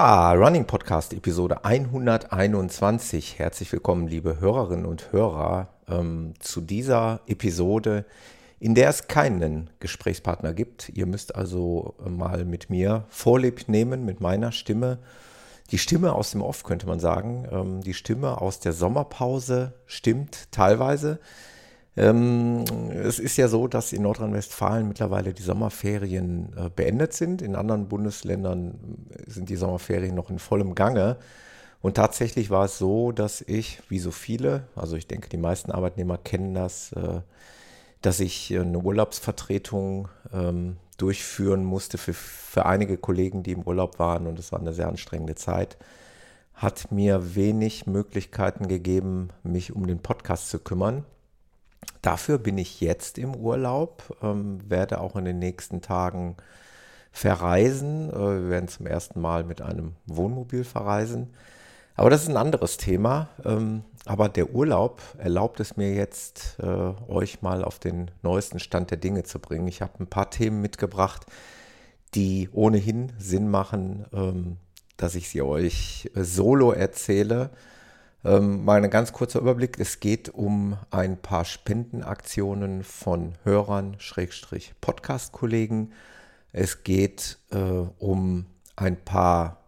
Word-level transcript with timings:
Ja, 0.00 0.30
Running 0.32 0.64
Podcast 0.64 1.12
Episode 1.12 1.64
121. 1.64 3.40
Herzlich 3.40 3.72
willkommen, 3.72 4.06
liebe 4.06 4.38
Hörerinnen 4.38 4.86
und 4.86 5.10
Hörer, 5.10 5.70
ähm, 5.88 6.34
zu 6.38 6.60
dieser 6.60 7.18
Episode, 7.26 8.04
in 8.60 8.76
der 8.76 8.90
es 8.90 9.08
keinen 9.08 9.70
Gesprächspartner 9.80 10.54
gibt. 10.54 10.88
Ihr 10.90 11.06
müsst 11.06 11.34
also 11.34 11.96
mal 12.08 12.44
mit 12.44 12.70
mir 12.70 13.06
Vorlieb 13.08 13.68
nehmen, 13.68 14.04
mit 14.04 14.20
meiner 14.20 14.52
Stimme. 14.52 15.00
Die 15.72 15.78
Stimme 15.78 16.12
aus 16.12 16.30
dem 16.30 16.42
Off 16.42 16.62
könnte 16.62 16.86
man 16.86 17.00
sagen. 17.00 17.48
Ähm, 17.50 17.80
die 17.80 17.94
Stimme 17.94 18.40
aus 18.40 18.60
der 18.60 18.74
Sommerpause 18.74 19.72
stimmt 19.86 20.52
teilweise. 20.52 21.18
Ähm, 21.98 22.64
es 22.92 23.18
ist 23.18 23.36
ja 23.36 23.48
so, 23.48 23.66
dass 23.66 23.92
in 23.92 24.02
Nordrhein-Westfalen 24.02 24.86
mittlerweile 24.86 25.34
die 25.34 25.42
Sommerferien 25.42 26.52
äh, 26.56 26.70
beendet 26.70 27.12
sind. 27.12 27.42
In 27.42 27.56
anderen 27.56 27.88
Bundesländern 27.88 28.78
sind 29.26 29.48
die 29.48 29.56
Sommerferien 29.56 30.14
noch 30.14 30.30
in 30.30 30.38
vollem 30.38 30.76
Gange. 30.76 31.16
Und 31.80 31.96
tatsächlich 31.96 32.50
war 32.50 32.66
es 32.66 32.78
so, 32.78 33.10
dass 33.10 33.40
ich, 33.40 33.80
wie 33.88 33.98
so 33.98 34.12
viele, 34.12 34.64
also 34.76 34.94
ich 34.96 35.08
denke, 35.08 35.28
die 35.28 35.38
meisten 35.38 35.72
Arbeitnehmer 35.72 36.18
kennen 36.18 36.54
das, 36.54 36.92
äh, 36.92 37.20
dass 38.00 38.20
ich 38.20 38.56
eine 38.56 38.78
Urlaubsvertretung 38.78 40.08
ähm, 40.32 40.76
durchführen 40.98 41.64
musste 41.64 41.98
für, 41.98 42.14
für 42.14 42.64
einige 42.66 42.96
Kollegen, 42.96 43.42
die 43.42 43.52
im 43.52 43.62
Urlaub 43.62 43.98
waren. 43.98 44.28
Und 44.28 44.38
es 44.38 44.52
war 44.52 44.60
eine 44.60 44.72
sehr 44.72 44.88
anstrengende 44.88 45.34
Zeit. 45.34 45.76
Hat 46.54 46.92
mir 46.92 47.34
wenig 47.34 47.86
Möglichkeiten 47.86 48.68
gegeben, 48.68 49.30
mich 49.42 49.74
um 49.74 49.88
den 49.88 49.98
Podcast 49.98 50.48
zu 50.48 50.60
kümmern. 50.60 51.04
Dafür 52.02 52.38
bin 52.38 52.58
ich 52.58 52.80
jetzt 52.80 53.18
im 53.18 53.34
Urlaub, 53.34 54.16
ähm, 54.22 54.58
werde 54.68 55.00
auch 55.00 55.16
in 55.16 55.24
den 55.24 55.38
nächsten 55.38 55.82
Tagen 55.82 56.36
verreisen. 57.10 58.10
Äh, 58.10 58.14
wir 58.14 58.50
werden 58.50 58.68
zum 58.68 58.86
ersten 58.86 59.20
Mal 59.20 59.44
mit 59.44 59.60
einem 59.60 59.94
Wohnmobil 60.06 60.64
verreisen. 60.64 61.30
Aber 61.96 62.10
das 62.10 62.22
ist 62.22 62.28
ein 62.28 62.36
anderes 62.36 62.76
Thema. 62.76 63.28
Ähm, 63.44 63.82
aber 64.04 64.28
der 64.28 64.54
Urlaub 64.54 65.02
erlaubt 65.18 65.60
es 65.60 65.76
mir 65.76 65.92
jetzt, 65.92 66.56
äh, 66.60 66.66
euch 67.08 67.42
mal 67.42 67.64
auf 67.64 67.78
den 67.78 68.10
neuesten 68.22 68.60
Stand 68.60 68.90
der 68.90 68.98
Dinge 68.98 69.24
zu 69.24 69.40
bringen. 69.40 69.66
Ich 69.66 69.82
habe 69.82 69.92
ein 70.00 70.06
paar 70.06 70.30
Themen 70.30 70.62
mitgebracht, 70.62 71.26
die 72.14 72.48
ohnehin 72.52 73.12
Sinn 73.18 73.50
machen, 73.50 74.06
ähm, 74.12 74.56
dass 74.96 75.14
ich 75.14 75.28
sie 75.28 75.42
euch 75.42 76.10
äh, 76.14 76.22
solo 76.22 76.72
erzähle. 76.72 77.50
Ähm, 78.24 78.64
mal 78.64 78.82
ein 78.82 78.90
ganz 78.90 79.12
kurzer 79.12 79.40
Überblick. 79.40 79.78
Es 79.78 80.00
geht 80.00 80.28
um 80.28 80.76
ein 80.90 81.16
paar 81.18 81.44
Spendenaktionen 81.44 82.82
von 82.82 83.34
Hörern, 83.44 83.94
Schrägstrich 83.98 84.74
Podcast-Kollegen. 84.80 85.92
Es 86.52 86.82
geht 86.82 87.38
äh, 87.52 87.58
um 87.58 88.46
ein 88.74 88.96
paar 88.96 89.58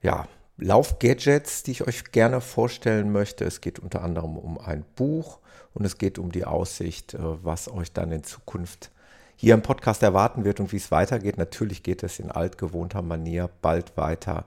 ja, 0.00 0.26
Laufgadgets, 0.56 1.62
die 1.62 1.72
ich 1.72 1.86
euch 1.86 2.10
gerne 2.10 2.40
vorstellen 2.40 3.12
möchte. 3.12 3.44
Es 3.44 3.60
geht 3.60 3.78
unter 3.78 4.02
anderem 4.02 4.38
um 4.38 4.58
ein 4.58 4.84
Buch 4.96 5.40
und 5.74 5.84
es 5.84 5.98
geht 5.98 6.18
um 6.18 6.32
die 6.32 6.46
Aussicht, 6.46 7.12
äh, 7.12 7.18
was 7.44 7.70
euch 7.70 7.92
dann 7.92 8.12
in 8.12 8.24
Zukunft 8.24 8.90
hier 9.36 9.52
im 9.52 9.62
Podcast 9.62 10.02
erwarten 10.02 10.44
wird 10.44 10.58
und 10.58 10.72
wie 10.72 10.76
es 10.76 10.90
weitergeht. 10.90 11.36
Natürlich 11.36 11.82
geht 11.82 12.02
es 12.02 12.18
in 12.18 12.30
altgewohnter 12.30 13.02
Manier 13.02 13.50
bald 13.60 13.94
weiter 13.98 14.46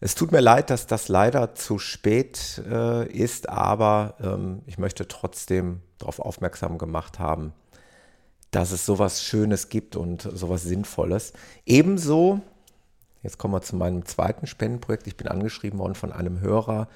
Es 0.00 0.14
tut 0.14 0.30
mir 0.30 0.40
leid, 0.40 0.70
dass 0.70 0.86
das 0.86 1.08
leider 1.08 1.54
zu 1.56 1.78
spät 1.80 2.62
äh, 2.70 3.10
ist, 3.10 3.48
aber 3.48 4.14
ähm, 4.20 4.62
ich 4.66 4.78
möchte 4.78 5.08
trotzdem 5.08 5.80
darauf 5.98 6.20
aufmerksam 6.20 6.78
gemacht 6.78 7.18
haben, 7.18 7.52
dass 8.52 8.70
es 8.70 8.86
sowas 8.86 9.24
Schönes 9.24 9.68
gibt 9.68 9.96
und 9.96 10.22
sowas 10.22 10.62
Sinnvolles. 10.62 11.32
Ebenso, 11.66 12.40
jetzt 13.24 13.38
kommen 13.38 13.54
wir 13.54 13.62
zu 13.62 13.74
meinem 13.74 14.04
zweiten 14.04 14.46
Spendenprojekt. 14.46 15.08
Ich 15.08 15.16
bin 15.16 15.26
angeschrieben 15.26 15.80
worden 15.80 15.96
von 15.96 16.12
einem 16.12 16.40
Hörer 16.40 16.86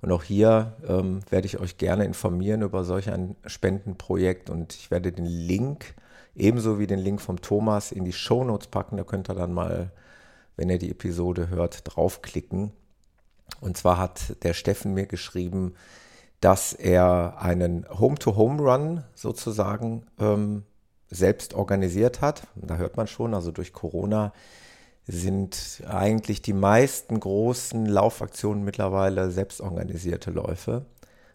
und 0.00 0.12
auch 0.12 0.22
hier 0.22 0.74
ähm, 0.86 1.22
werde 1.30 1.46
ich 1.46 1.58
euch 1.58 1.76
gerne 1.76 2.04
informieren 2.04 2.62
über 2.62 2.84
solch 2.84 3.10
ein 3.10 3.34
Spendenprojekt 3.46 4.48
und 4.48 4.74
ich 4.74 4.92
werde 4.92 5.10
den 5.10 5.26
Link 5.26 5.96
ebenso 6.36 6.78
wie 6.78 6.86
den 6.86 7.00
Link 7.00 7.20
vom 7.20 7.40
Thomas 7.40 7.90
in 7.90 8.04
die 8.04 8.12
Show 8.12 8.44
Notes 8.44 8.68
packen. 8.68 8.96
Da 8.96 9.02
könnt 9.02 9.28
ihr 9.28 9.34
dann 9.34 9.52
mal 9.52 9.90
wenn 10.56 10.70
ihr 10.70 10.78
die 10.78 10.90
Episode 10.90 11.48
hört, 11.48 11.82
draufklicken. 11.84 12.72
Und 13.60 13.76
zwar 13.76 13.98
hat 13.98 14.42
der 14.44 14.54
Steffen 14.54 14.94
mir 14.94 15.06
geschrieben, 15.06 15.74
dass 16.40 16.72
er 16.72 17.38
einen 17.40 17.86
Home-to-Home-Run 17.88 19.04
sozusagen 19.14 20.04
ähm, 20.18 20.64
selbst 21.10 21.54
organisiert 21.54 22.20
hat. 22.20 22.46
Da 22.54 22.76
hört 22.76 22.96
man 22.96 23.06
schon, 23.06 23.34
also 23.34 23.50
durch 23.50 23.72
Corona 23.72 24.32
sind 25.06 25.82
eigentlich 25.86 26.42
die 26.42 26.52
meisten 26.52 27.20
großen 27.20 27.86
Laufaktionen 27.86 28.64
mittlerweile 28.64 29.30
selbst 29.30 29.60
organisierte 29.60 30.30
Läufe. 30.30 30.86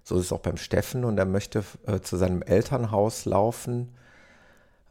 So 0.04 0.16
ist 0.16 0.26
es 0.26 0.32
auch 0.32 0.40
beim 0.40 0.58
Steffen 0.58 1.06
und 1.06 1.18
er 1.18 1.26
möchte 1.26 1.64
äh, 1.86 2.00
zu 2.00 2.18
seinem 2.18 2.42
Elternhaus 2.42 3.26
laufen 3.26 3.90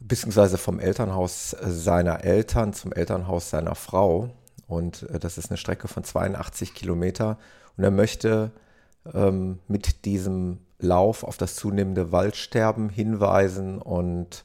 beziehungsweise 0.00 0.59
vom 0.59 0.81
Elternhaus 0.81 1.56
seiner 1.61 2.25
Eltern 2.25 2.73
zum 2.73 2.93
Elternhaus 2.93 3.50
seiner 3.50 3.75
Frau. 3.75 4.31
Und 4.67 5.03
äh, 5.11 5.19
das 5.19 5.39
ist 5.39 5.50
eine 5.50 5.56
Strecke 5.56 5.89
von 5.89 6.05
82 6.05 6.75
Kilometer. 6.75 7.39
Und 7.77 7.85
er 7.85 7.91
möchte 7.91 8.53
ähm, 9.15 9.59
mit 9.69 10.05
diesem 10.05 10.59
Lauf 10.79 11.25
auf 11.25 11.37
das 11.37 11.56
zunehmende 11.56 12.12
Waldsterben 12.12 12.89
hinweisen 12.89 13.79
und 13.79 14.45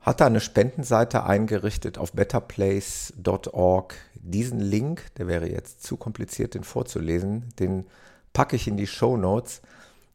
hat 0.00 0.20
da 0.20 0.26
eine 0.26 0.40
Spendenseite 0.40 1.24
eingerichtet 1.24 1.98
auf 1.98 2.12
betterplace.org. 2.12 3.94
Diesen 4.14 4.60
Link, 4.60 5.14
der 5.16 5.28
wäre 5.28 5.48
jetzt 5.48 5.82
zu 5.82 5.96
kompliziert, 5.96 6.54
den 6.54 6.64
vorzulesen, 6.64 7.48
den 7.58 7.86
packe 8.32 8.56
ich 8.56 8.66
in 8.66 8.76
die 8.76 8.86
Show 8.86 9.16
Notes. 9.16 9.62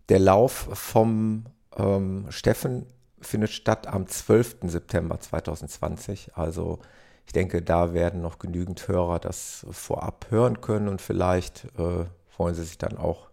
Der 0.09 0.19
Lauf 0.19 0.69
vom 0.73 1.45
ähm, 1.77 2.25
Steffen 2.29 2.85
findet 3.21 3.51
statt 3.51 3.87
am 3.87 4.07
12. 4.07 4.57
September 4.63 5.19
2020. 5.19 6.35
Also 6.35 6.79
ich 7.25 7.33
denke, 7.33 7.61
da 7.61 7.93
werden 7.93 8.21
noch 8.21 8.39
genügend 8.39 8.87
Hörer 8.87 9.19
das 9.19 9.65
vorab 9.71 10.27
hören 10.29 10.61
können 10.61 10.87
und 10.87 11.01
vielleicht 11.01 11.65
äh, 11.77 12.05
wollen 12.37 12.55
sie 12.55 12.63
sich 12.63 12.77
dann 12.77 12.97
auch 12.97 13.27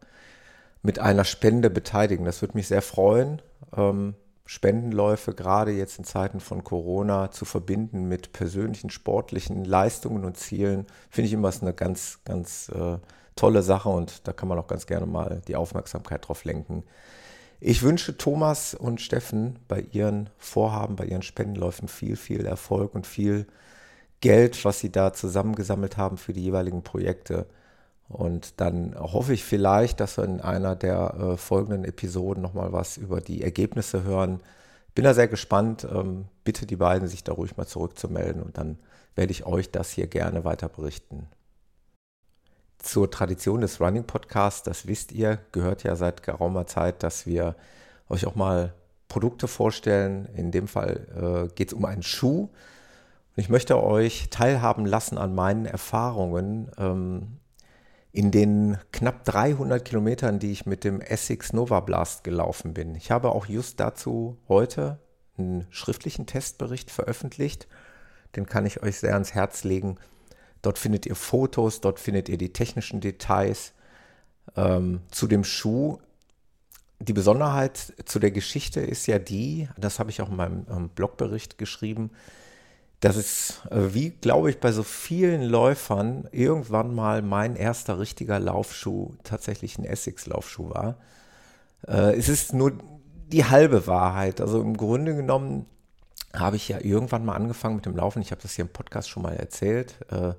mit 0.82 0.98
einer 0.98 1.24
Spende 1.24 1.70
beteiligen. 1.70 2.24
Das 2.24 2.42
würde 2.42 2.56
mich 2.56 2.68
sehr 2.68 2.82
freuen. 2.82 3.40
Ähm, 3.76 4.14
Spendenläufe 4.46 5.32
gerade 5.34 5.70
jetzt 5.72 5.98
in 5.98 6.04
Zeiten 6.04 6.40
von 6.40 6.64
Corona 6.64 7.30
zu 7.30 7.44
verbinden 7.44 8.08
mit 8.08 8.32
persönlichen 8.32 8.90
sportlichen 8.90 9.64
Leistungen 9.64 10.24
und 10.24 10.36
Zielen, 10.36 10.86
finde 11.08 11.28
ich 11.28 11.32
immer 11.32 11.50
eine 11.62 11.72
ganz, 11.72 12.18
ganz 12.24 12.68
äh, 12.68 12.98
tolle 13.36 13.62
Sache 13.62 13.88
und 13.88 14.26
da 14.28 14.32
kann 14.32 14.48
man 14.48 14.58
auch 14.58 14.66
ganz 14.66 14.86
gerne 14.86 15.06
mal 15.06 15.40
die 15.48 15.56
Aufmerksamkeit 15.56 16.28
drauf 16.28 16.44
lenken. 16.44 16.84
Ich 17.60 17.82
wünsche 17.82 18.16
Thomas 18.16 18.74
und 18.74 19.00
Steffen 19.00 19.58
bei 19.68 19.86
ihren 19.92 20.30
Vorhaben, 20.38 20.96
bei 20.96 21.06
ihren 21.06 21.22
Spendenläufen 21.22 21.88
viel, 21.88 22.16
viel 22.16 22.44
Erfolg 22.46 22.94
und 22.94 23.06
viel 23.06 23.46
Geld, 24.20 24.64
was 24.64 24.80
sie 24.80 24.90
da 24.90 25.12
zusammengesammelt 25.12 25.96
haben 25.96 26.16
für 26.16 26.32
die 26.32 26.42
jeweiligen 26.42 26.82
Projekte. 26.82 27.46
Und 28.08 28.60
dann 28.60 28.94
hoffe 28.98 29.32
ich 29.34 29.44
vielleicht, 29.44 30.00
dass 30.00 30.18
wir 30.18 30.24
in 30.24 30.40
einer 30.40 30.76
der 30.76 31.14
äh, 31.14 31.36
folgenden 31.36 31.84
Episoden 31.84 32.42
nochmal 32.42 32.72
was 32.72 32.96
über 32.96 33.20
die 33.20 33.42
Ergebnisse 33.42 34.04
hören. 34.04 34.40
Bin 34.94 35.04
da 35.04 35.14
sehr 35.14 35.28
gespannt. 35.28 35.86
Ähm, 35.90 36.26
bitte 36.44 36.66
die 36.66 36.76
beiden, 36.76 37.08
sich 37.08 37.24
da 37.24 37.32
ruhig 37.32 37.56
mal 37.56 37.66
zurückzumelden 37.66 38.42
und 38.42 38.58
dann 38.58 38.78
werde 39.14 39.32
ich 39.32 39.46
euch 39.46 39.70
das 39.70 39.90
hier 39.90 40.06
gerne 40.06 40.44
weiter 40.44 40.68
berichten. 40.68 41.28
Zur 42.84 43.10
Tradition 43.10 43.62
des 43.62 43.80
Running 43.80 44.04
Podcasts, 44.04 44.62
das 44.62 44.86
wisst 44.86 45.10
ihr, 45.10 45.38
gehört 45.52 45.84
ja 45.84 45.96
seit 45.96 46.22
geraumer 46.22 46.66
Zeit, 46.66 47.02
dass 47.02 47.26
wir 47.26 47.56
euch 48.10 48.26
auch 48.26 48.34
mal 48.34 48.74
Produkte 49.08 49.48
vorstellen. 49.48 50.28
In 50.36 50.50
dem 50.50 50.68
Fall 50.68 51.48
äh, 51.48 51.54
geht 51.54 51.68
es 51.68 51.72
um 51.72 51.86
einen 51.86 52.02
Schuh. 52.02 52.42
Und 52.42 52.50
ich 53.36 53.48
möchte 53.48 53.82
euch 53.82 54.28
teilhaben 54.28 54.84
lassen 54.84 55.16
an 55.16 55.34
meinen 55.34 55.64
Erfahrungen 55.64 56.70
ähm, 56.76 57.38
in 58.12 58.30
den 58.30 58.76
knapp 58.92 59.24
300 59.24 59.82
Kilometern, 59.82 60.38
die 60.38 60.52
ich 60.52 60.66
mit 60.66 60.84
dem 60.84 61.00
Essex 61.00 61.54
Nova 61.54 61.80
Blast 61.80 62.22
gelaufen 62.22 62.74
bin. 62.74 62.94
Ich 62.96 63.10
habe 63.10 63.30
auch 63.30 63.46
just 63.46 63.80
dazu 63.80 64.36
heute 64.46 64.98
einen 65.38 65.66
schriftlichen 65.70 66.26
Testbericht 66.26 66.90
veröffentlicht. 66.90 67.66
Den 68.36 68.44
kann 68.44 68.66
ich 68.66 68.82
euch 68.82 68.98
sehr 68.98 69.14
ans 69.14 69.32
Herz 69.32 69.64
legen. 69.64 69.96
Dort 70.64 70.78
findet 70.78 71.04
ihr 71.04 71.14
Fotos, 71.14 71.82
dort 71.82 72.00
findet 72.00 72.30
ihr 72.30 72.38
die 72.38 72.54
technischen 72.54 73.00
Details 73.00 73.74
ähm, 74.56 75.00
zu 75.10 75.26
dem 75.26 75.44
Schuh. 75.44 75.98
Die 77.00 77.12
Besonderheit 77.12 77.92
zu 78.06 78.18
der 78.18 78.30
Geschichte 78.30 78.80
ist 78.80 79.06
ja 79.06 79.18
die, 79.18 79.68
das 79.76 79.98
habe 79.98 80.08
ich 80.08 80.22
auch 80.22 80.30
in 80.30 80.36
meinem 80.36 80.66
ähm, 80.70 80.88
Blogbericht 80.88 81.58
geschrieben, 81.58 82.12
dass 83.00 83.16
es, 83.16 83.60
äh, 83.70 83.92
wie 83.92 84.08
glaube 84.08 84.48
ich, 84.48 84.58
bei 84.58 84.72
so 84.72 84.82
vielen 84.82 85.42
Läufern 85.42 86.26
irgendwann 86.32 86.94
mal 86.94 87.20
mein 87.20 87.56
erster 87.56 88.00
richtiger 88.00 88.40
Laufschuh 88.40 89.12
tatsächlich 89.22 89.76
ein 89.76 89.84
Essex-Laufschuh 89.84 90.70
war. 90.70 90.96
Äh, 91.86 92.16
es 92.16 92.30
ist 92.30 92.54
nur 92.54 92.72
die 93.30 93.44
halbe 93.44 93.86
Wahrheit. 93.86 94.40
Also 94.40 94.62
im 94.62 94.78
Grunde 94.78 95.14
genommen 95.14 95.66
habe 96.34 96.56
ich 96.56 96.68
ja 96.68 96.78
irgendwann 96.80 97.24
mal 97.24 97.34
angefangen 97.34 97.76
mit 97.76 97.86
dem 97.86 97.96
Laufen. 97.96 98.22
Ich 98.22 98.30
habe 98.30 98.42
das 98.42 98.54
hier 98.54 98.64
im 98.64 98.72
Podcast 98.72 99.08
schon 99.08 99.22
mal 99.22 99.34
erzählt, 99.34 99.96
äh, 100.10 100.34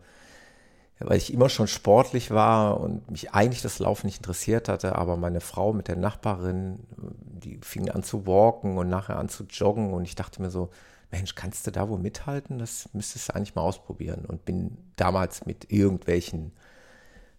weil 0.99 1.17
ich 1.17 1.33
immer 1.33 1.49
schon 1.49 1.67
sportlich 1.67 2.31
war 2.31 2.79
und 2.79 3.09
mich 3.11 3.31
eigentlich 3.31 3.61
das 3.61 3.79
Laufen 3.79 4.07
nicht 4.07 4.17
interessiert 4.17 4.69
hatte. 4.69 4.95
Aber 4.95 5.17
meine 5.17 5.41
Frau 5.41 5.73
mit 5.73 5.87
der 5.87 5.97
Nachbarin, 5.97 6.79
die 7.21 7.59
fing 7.61 7.89
an 7.89 8.03
zu 8.03 8.25
walken 8.27 8.77
und 8.77 8.89
nachher 8.89 9.17
an 9.17 9.29
zu 9.29 9.43
joggen. 9.43 9.93
Und 9.93 10.05
ich 10.05 10.15
dachte 10.15 10.41
mir 10.41 10.49
so, 10.49 10.69
Mensch, 11.11 11.35
kannst 11.35 11.67
du 11.67 11.71
da 11.71 11.89
wo 11.89 11.97
mithalten? 11.97 12.59
Das 12.59 12.89
müsstest 12.93 13.29
du 13.29 13.35
eigentlich 13.35 13.55
mal 13.55 13.61
ausprobieren. 13.61 14.25
Und 14.25 14.45
bin 14.45 14.77
damals 14.95 15.45
mit 15.45 15.71
irgendwelchen 15.71 16.51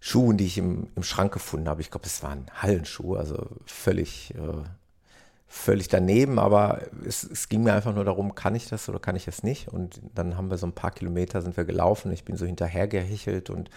Schuhen, 0.01 0.37
die 0.37 0.47
ich 0.47 0.59
im, 0.59 0.89
im 0.95 1.03
Schrank 1.03 1.33
gefunden 1.33 1.69
habe, 1.69 1.81
ich 1.81 1.91
glaube, 1.91 2.07
es 2.07 2.23
waren 2.23 2.47
Hallenschuhe, 2.53 3.19
also 3.19 3.49
völlig, 3.65 4.35
äh, 4.35 4.63
völlig 5.49 5.89
daneben, 5.89 6.39
aber 6.39 6.83
es, 7.07 7.23
es, 7.23 7.49
ging 7.49 7.63
mir 7.63 7.73
einfach 7.73 7.95
nur 7.95 8.05
darum, 8.05 8.35
kann 8.35 8.55
ich 8.55 8.69
das 8.69 8.89
oder 8.89 8.99
kann 8.99 9.17
ich 9.17 9.27
das 9.27 9.43
nicht? 9.43 9.69
Und 9.69 10.01
dann 10.15 10.37
haben 10.37 10.51
wir 10.51 10.59
so 10.59 10.67
ein 10.67 10.73
paar 10.73 10.91
Kilometer 10.91 11.41
sind 11.41 11.57
wir 11.57 11.65
gelaufen, 11.65 12.11
ich 12.13 12.25
bin 12.25 12.37
so 12.37 12.47
hinterhergehechelt 12.47 13.51
und 13.51 13.71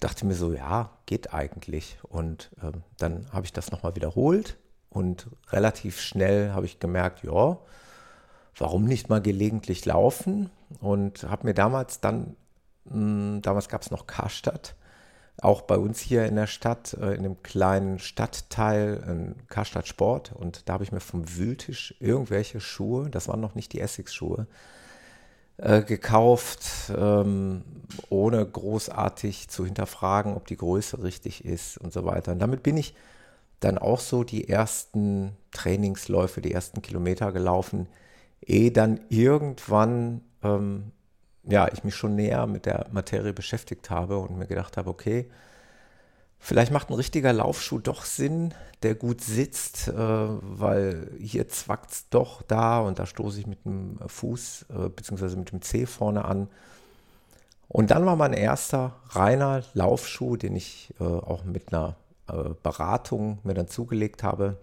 dachte 0.00 0.26
mir 0.26 0.34
so, 0.34 0.52
ja, 0.52 0.90
geht 1.06 1.32
eigentlich. 1.32 1.98
Und 2.02 2.50
äh, 2.62 2.72
dann 2.98 3.26
habe 3.32 3.46
ich 3.46 3.52
das 3.52 3.70
nochmal 3.70 3.96
wiederholt 3.96 4.58
und 4.90 5.28
relativ 5.50 6.00
schnell 6.00 6.50
habe 6.52 6.66
ich 6.66 6.80
gemerkt, 6.80 7.22
ja, 7.22 7.58
warum 8.56 8.84
nicht 8.84 9.08
mal 9.08 9.22
gelegentlich 9.22 9.84
laufen? 9.84 10.50
Und 10.80 11.24
habe 11.24 11.46
mir 11.46 11.54
damals 11.54 12.00
dann, 12.00 12.36
mh, 12.86 12.92
hm, 12.92 13.42
damals 13.42 13.68
gab 13.68 13.82
es 13.82 13.90
noch 13.90 14.06
Karstadt, 14.06 14.74
auch 15.40 15.62
bei 15.62 15.78
uns 15.78 16.00
hier 16.00 16.26
in 16.26 16.36
der 16.36 16.46
Stadt, 16.46 16.94
äh, 16.94 17.14
in 17.14 17.22
dem 17.22 17.42
kleinen 17.42 17.98
Stadtteil, 17.98 19.04
in 19.08 19.34
Karstadt 19.48 19.86
Sport. 19.86 20.32
Und 20.32 20.68
da 20.68 20.74
habe 20.74 20.84
ich 20.84 20.92
mir 20.92 21.00
vom 21.00 21.36
Wühltisch 21.36 21.94
irgendwelche 22.00 22.60
Schuhe, 22.60 23.08
das 23.10 23.28
waren 23.28 23.40
noch 23.40 23.54
nicht 23.54 23.72
die 23.72 23.80
Essex-Schuhe, 23.80 24.46
äh, 25.58 25.82
gekauft, 25.82 26.92
ähm, 26.96 27.62
ohne 28.10 28.44
großartig 28.44 29.48
zu 29.48 29.64
hinterfragen, 29.64 30.34
ob 30.34 30.46
die 30.46 30.56
Größe 30.56 31.02
richtig 31.02 31.44
ist 31.44 31.78
und 31.78 31.92
so 31.92 32.04
weiter. 32.04 32.32
Und 32.32 32.38
damit 32.40 32.62
bin 32.62 32.76
ich 32.76 32.94
dann 33.60 33.78
auch 33.78 34.00
so 34.00 34.24
die 34.24 34.48
ersten 34.48 35.36
Trainingsläufe, 35.50 36.40
die 36.40 36.52
ersten 36.52 36.82
Kilometer 36.82 37.32
gelaufen, 37.32 37.88
ehe 38.40 38.70
dann 38.70 39.00
irgendwann 39.08 40.20
ähm, 40.42 40.92
ja, 41.48 41.68
ich 41.72 41.82
mich 41.82 41.94
schon 41.94 42.14
näher 42.14 42.46
mit 42.46 42.66
der 42.66 42.86
Materie 42.92 43.32
beschäftigt 43.32 43.90
habe 43.90 44.18
und 44.18 44.38
mir 44.38 44.46
gedacht 44.46 44.76
habe, 44.76 44.90
okay, 44.90 45.30
vielleicht 46.38 46.72
macht 46.72 46.90
ein 46.90 46.94
richtiger 46.94 47.32
Laufschuh 47.32 47.78
doch 47.78 48.04
Sinn, 48.04 48.54
der 48.82 48.94
gut 48.94 49.22
sitzt, 49.22 49.88
äh, 49.88 49.94
weil 49.96 51.10
hier 51.18 51.48
zwackt 51.48 51.90
es 51.90 52.08
doch 52.10 52.42
da 52.42 52.80
und 52.80 52.98
da 52.98 53.06
stoße 53.06 53.40
ich 53.40 53.46
mit 53.46 53.64
dem 53.64 53.98
Fuß 54.06 54.66
äh, 54.70 54.88
bzw. 54.90 55.36
mit 55.36 55.52
dem 55.52 55.62
Zeh 55.62 55.86
vorne 55.86 56.24
an. 56.24 56.48
Und 57.66 57.90
dann 57.90 58.06
war 58.06 58.16
mein 58.16 58.32
erster 58.32 58.96
reiner 59.10 59.62
Laufschuh, 59.74 60.36
den 60.36 60.56
ich 60.56 60.94
äh, 61.00 61.04
auch 61.04 61.44
mit 61.44 61.72
einer 61.72 61.96
äh, 62.28 62.50
Beratung 62.62 63.38
mir 63.42 63.54
dann 63.54 63.68
zugelegt 63.68 64.22
habe, 64.22 64.58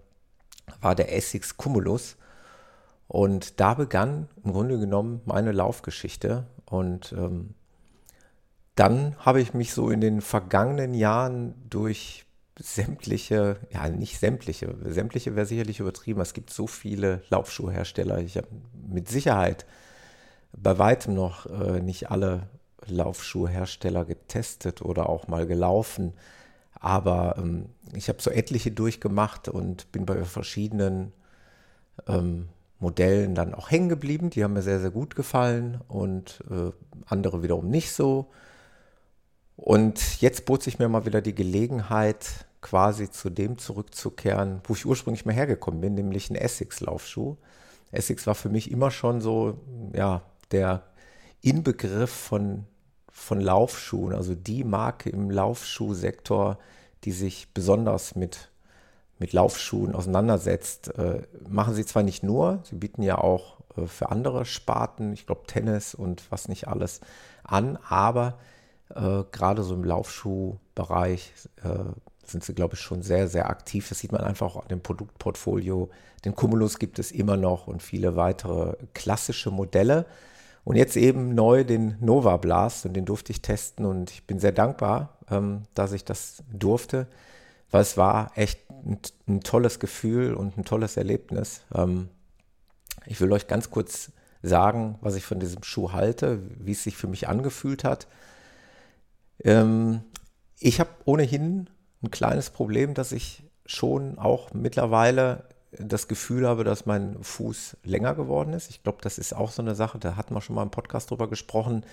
war 0.81 0.95
der 0.95 1.15
Essex 1.15 1.57
Cumulus. 1.57 2.17
Und 3.07 3.59
da 3.59 3.75
begann 3.75 4.27
im 4.43 4.53
Grunde 4.53 4.79
genommen 4.79 5.21
meine 5.25 5.51
Laufgeschichte. 5.51 6.45
Und 6.66 7.14
ähm, 7.18 7.54
dann 8.76 9.16
habe 9.19 9.42
ich 9.42 9.54
mich 9.54 9.74
so 9.74 9.90
in 9.90 10.02
den 10.02 10.22
vergangenen 10.22 10.94
Jahren 10.94 11.56
durch 11.69 12.26
sämtliche, 12.60 13.57
ja 13.72 13.90
nicht 13.90 14.19
sämtliche, 14.19 14.76
sämtliche 14.84 15.36
wäre 15.36 15.45
sicherlich 15.45 15.80
übertrieben, 15.80 16.22
es 16.22 16.34
gibt 16.34 16.52
so 16.52 16.68
viele 16.68 17.22
Laufschuhhersteller. 17.30 18.19
Ich 18.19 18.38
habe 18.38 18.48
mit 18.88 19.10
Sicherheit 19.10 19.66
bei 20.54 20.78
weitem 20.78 21.14
noch 21.14 21.45
äh, 21.48 21.81
nicht 21.81 22.12
alle 22.12 22.48
Laufschuhhersteller 22.88 24.06
getestet 24.06 24.81
oder 24.81 25.10
auch 25.10 25.28
mal 25.28 25.45
gelaufen. 25.48 26.14
Aber 26.80 27.36
ähm, 27.38 27.69
ich 27.94 28.10
habe 28.10 28.22
so 28.22 28.30
etliche 28.30 28.72
durchgemacht 28.72 29.50
und 29.50 29.92
bin 29.92 30.06
bei 30.06 30.24
verschiedenen 30.24 31.12
ähm, 32.07 32.50
Modellen 32.79 33.35
dann 33.35 33.53
auch 33.53 33.71
hängen 33.71 33.89
geblieben. 33.89 34.29
Die 34.29 34.44
haben 34.44 34.53
mir 34.53 34.61
sehr, 34.61 34.79
sehr 34.79 34.91
gut 34.91 35.15
gefallen 35.15 35.81
und 35.87 36.44
äh, 36.49 36.71
andere 37.05 37.44
wiederum 37.44 37.69
nicht 37.69 37.91
so. 37.91 38.27
Und 39.55 40.21
jetzt 40.21 40.45
bot 40.45 40.63
sich 40.63 40.79
mir 40.79 40.89
mal 40.89 41.05
wieder 41.05 41.21
die 41.21 41.35
Gelegenheit, 41.35 42.45
quasi 42.61 43.09
zu 43.09 43.29
dem 43.29 43.57
zurückzukehren, 43.57 44.61
wo 44.65 44.73
ich 44.73 44.85
ursprünglich 44.85 45.25
mal 45.25 45.35
hergekommen 45.35 45.81
bin, 45.81 45.94
nämlich 45.94 46.29
ein 46.29 46.35
Essex-Laufschuh. 46.35 47.37
Essex 47.91 48.27
war 48.27 48.35
für 48.35 48.49
mich 48.49 48.71
immer 48.71 48.91
schon 48.91 49.21
so, 49.21 49.59
ja, 49.94 50.23
der 50.51 50.83
Inbegriff 51.41 52.09
von, 52.09 52.65
von 53.07 53.39
Laufschuhen, 53.39 54.13
also 54.13 54.33
die 54.33 54.63
Marke 54.63 55.09
im 55.09 55.29
Laufschuhsektor, 55.29 56.57
die 57.03 57.11
sich 57.11 57.53
besonders 57.53 58.15
mit 58.15 58.49
mit 59.18 59.34
Laufschuhen 59.34 59.95
auseinandersetzt, 59.95 60.98
äh, 60.98 61.22
machen 61.48 61.74
sie 61.74 61.86
zwar 61.86 62.04
nicht 62.04 62.24
nur, 62.24 62.60
sie 62.64 62.76
bieten 62.76 63.02
ja 63.02 63.18
auch 63.18 63.57
äh, 63.78 63.88
für 63.88 64.10
andere 64.12 64.45
Sparten, 64.45 65.14
ich 65.14 65.26
glaube 65.26 65.44
Tennis 65.48 65.95
und 65.95 66.24
was 66.31 66.48
nicht 66.48 66.68
alles 66.68 67.02
an, 67.44 67.78
aber 67.88 68.38
äh, 68.94 69.24
gerade 69.31 69.64
so 69.64 69.74
im 69.74 69.84
Laufschuhbereich 69.84 71.31
äh, 71.64 71.69
sind 72.26 72.44
sie, 72.44 72.54
glaube 72.54 72.74
ich, 72.74 72.81
schon 72.81 73.04
sehr, 73.04 73.28
sehr 73.28 73.50
aktiv. 73.50 73.88
Das 73.88 74.00
sieht 74.00 74.12
man 74.12 74.22
einfach 74.22 74.56
auch 74.56 74.64
an 74.64 74.68
dem 74.68 74.81
Produktportfolio. 74.81 75.90
Den 76.26 76.36
Cumulus 76.36 76.80
gibt 76.80 76.98
es 76.98 77.12
immer 77.12 77.38
noch 77.38 77.68
und 77.68 77.84
viele 77.84 78.16
weitere 78.16 78.76
klassische 78.95 79.52
Modelle. 79.52 80.07
Und 80.64 80.76
jetzt 80.76 80.98
eben 80.98 81.36
neu 81.36 81.64
den 81.64 81.98
Nova 82.00 82.38
Blast 82.38 82.88
und 82.88 82.94
den 82.94 83.06
durfte 83.06 83.31
ich 83.31 83.44
testen 83.44 83.86
und 83.86 84.10
ich 84.10 84.26
bin 84.26 84.40
sehr 84.40 84.52
dankbar, 84.52 85.19
ähm, 85.30 85.64
dass 85.76 85.92
ich 85.92 86.04
das 86.04 86.44
durfte 86.52 87.07
weil 87.76 87.81
es 87.81 87.98
war 87.98 88.31
echt 88.36 88.65
ein, 88.85 88.99
ein, 89.27 89.42
tolles 89.42 89.80
Gefühl 89.80 90.33
und 90.33 90.57
ein 90.57 90.65
tolles 90.65 90.97
Erlebnis. 90.97 91.61
Ähm, 91.73 92.09
ich 93.06 93.19
will 93.21 93.31
euch 93.31 93.47
ganz 93.47 93.69
kurz 93.69 94.11
sagen, 94.42 94.97
was 95.01 95.15
ich 95.15 95.23
von 95.23 95.39
diesem 95.39 95.63
Schuh 95.63 95.92
halte, 95.92 96.39
wie 96.59 96.71
es 96.71 96.83
sich 96.83 96.95
für 96.95 97.07
mich 97.07 97.27
angefühlt 97.27 97.83
hat. 97.83 98.07
Ähm, 99.44 100.01
ich 100.59 100.80
habe 100.80 100.89
ohnehin 101.06 101.69
ein 102.04 102.11
kleines 102.11 102.49
Problem, 102.49 102.94
dass 102.94 103.11
ich 103.11 103.44
schon 103.65 104.19
auch 104.19 104.54
mittlerweile 104.54 105.49
das 105.71 106.07
Gefühl 106.07 106.47
habe, 106.47 106.63
dass 106.63 106.85
mein 106.85 107.21
Fuß 107.21 107.77
länger 107.83 108.15
geworden 108.15 108.54
ist. 108.54 108.69
Ich 108.69 108.83
glaube, 108.83 108.99
das 109.01 109.18
ist 109.18 109.33
auch 109.33 109.51
so 109.51 109.61
eine 109.61 109.75
Sache, 109.75 109.99
da 109.99 110.15
hatten 110.15 110.33
wir 110.33 110.42
schon 110.42 110.56
mal 110.56 110.63
im 110.63 110.71
Podcast 110.71 111.09
drüber 111.09 111.30
gesprochen. 111.30 111.85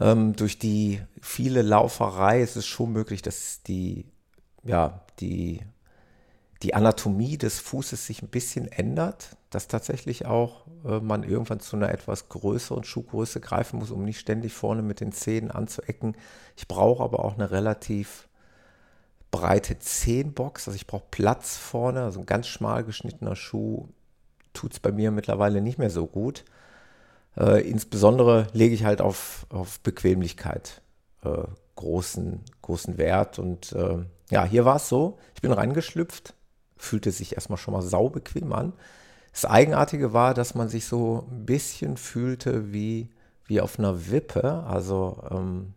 Ähm, 0.00 0.34
durch 0.34 0.58
die 0.58 1.00
viele 1.20 1.62
Lauferei 1.62 2.42
ist 2.42 2.56
es 2.56 2.66
schon 2.66 2.92
möglich, 2.92 3.22
dass 3.22 3.62
die 3.62 4.06
ja, 4.64 5.00
die, 5.20 5.60
die 6.62 6.74
Anatomie 6.74 7.38
des 7.38 7.58
Fußes 7.60 8.06
sich 8.06 8.22
ein 8.22 8.28
bisschen 8.28 8.68
ändert, 8.68 9.36
dass 9.48 9.66
tatsächlich 9.66 10.26
auch 10.26 10.66
äh, 10.84 11.00
man 11.00 11.22
irgendwann 11.22 11.60
zu 11.60 11.76
einer 11.76 11.90
etwas 11.90 12.28
größeren 12.28 12.84
Schuhgröße 12.84 13.40
greifen 13.40 13.78
muss, 13.78 13.90
um 13.90 14.04
nicht 14.04 14.20
ständig 14.20 14.52
vorne 14.52 14.82
mit 14.82 15.00
den 15.00 15.12
Zehen 15.12 15.50
anzuecken. 15.50 16.16
Ich 16.56 16.68
brauche 16.68 17.02
aber 17.02 17.24
auch 17.24 17.34
eine 17.34 17.50
relativ 17.50 18.28
breite 19.30 19.78
Zehenbox, 19.78 20.68
also 20.68 20.76
ich 20.76 20.86
brauche 20.86 21.04
Platz 21.10 21.56
vorne, 21.56 22.02
also 22.02 22.20
ein 22.20 22.26
ganz 22.26 22.46
schmal 22.46 22.84
geschnittener 22.84 23.36
Schuh 23.36 23.88
tut 24.52 24.72
es 24.72 24.80
bei 24.80 24.92
mir 24.92 25.10
mittlerweile 25.10 25.60
nicht 25.60 25.78
mehr 25.78 25.90
so 25.90 26.06
gut. 26.06 26.44
Äh, 27.36 27.68
insbesondere 27.68 28.48
lege 28.52 28.74
ich 28.74 28.84
halt 28.84 29.00
auf, 29.00 29.46
auf 29.48 29.80
Bequemlichkeit 29.80 30.82
äh, 31.24 31.44
großen, 31.76 32.40
großen 32.62 32.98
Wert. 32.98 33.38
Und 33.38 33.72
äh, 33.72 33.98
ja, 34.30 34.44
hier 34.44 34.64
war 34.64 34.76
es 34.76 34.88
so, 34.88 35.18
ich 35.34 35.40
bin 35.40 35.52
reingeschlüpft, 35.52 36.34
fühlte 36.80 37.12
sich 37.12 37.34
erstmal 37.34 37.58
schon 37.58 37.74
mal 37.74 37.82
saubequem 37.82 38.52
an. 38.52 38.72
Das 39.32 39.44
Eigenartige 39.44 40.12
war, 40.12 40.34
dass 40.34 40.54
man 40.54 40.68
sich 40.68 40.86
so 40.86 41.26
ein 41.30 41.46
bisschen 41.46 41.96
fühlte 41.96 42.72
wie, 42.72 43.08
wie 43.46 43.60
auf 43.60 43.78
einer 43.78 44.10
Wippe. 44.10 44.64
Also 44.64 45.22
ähm, 45.30 45.74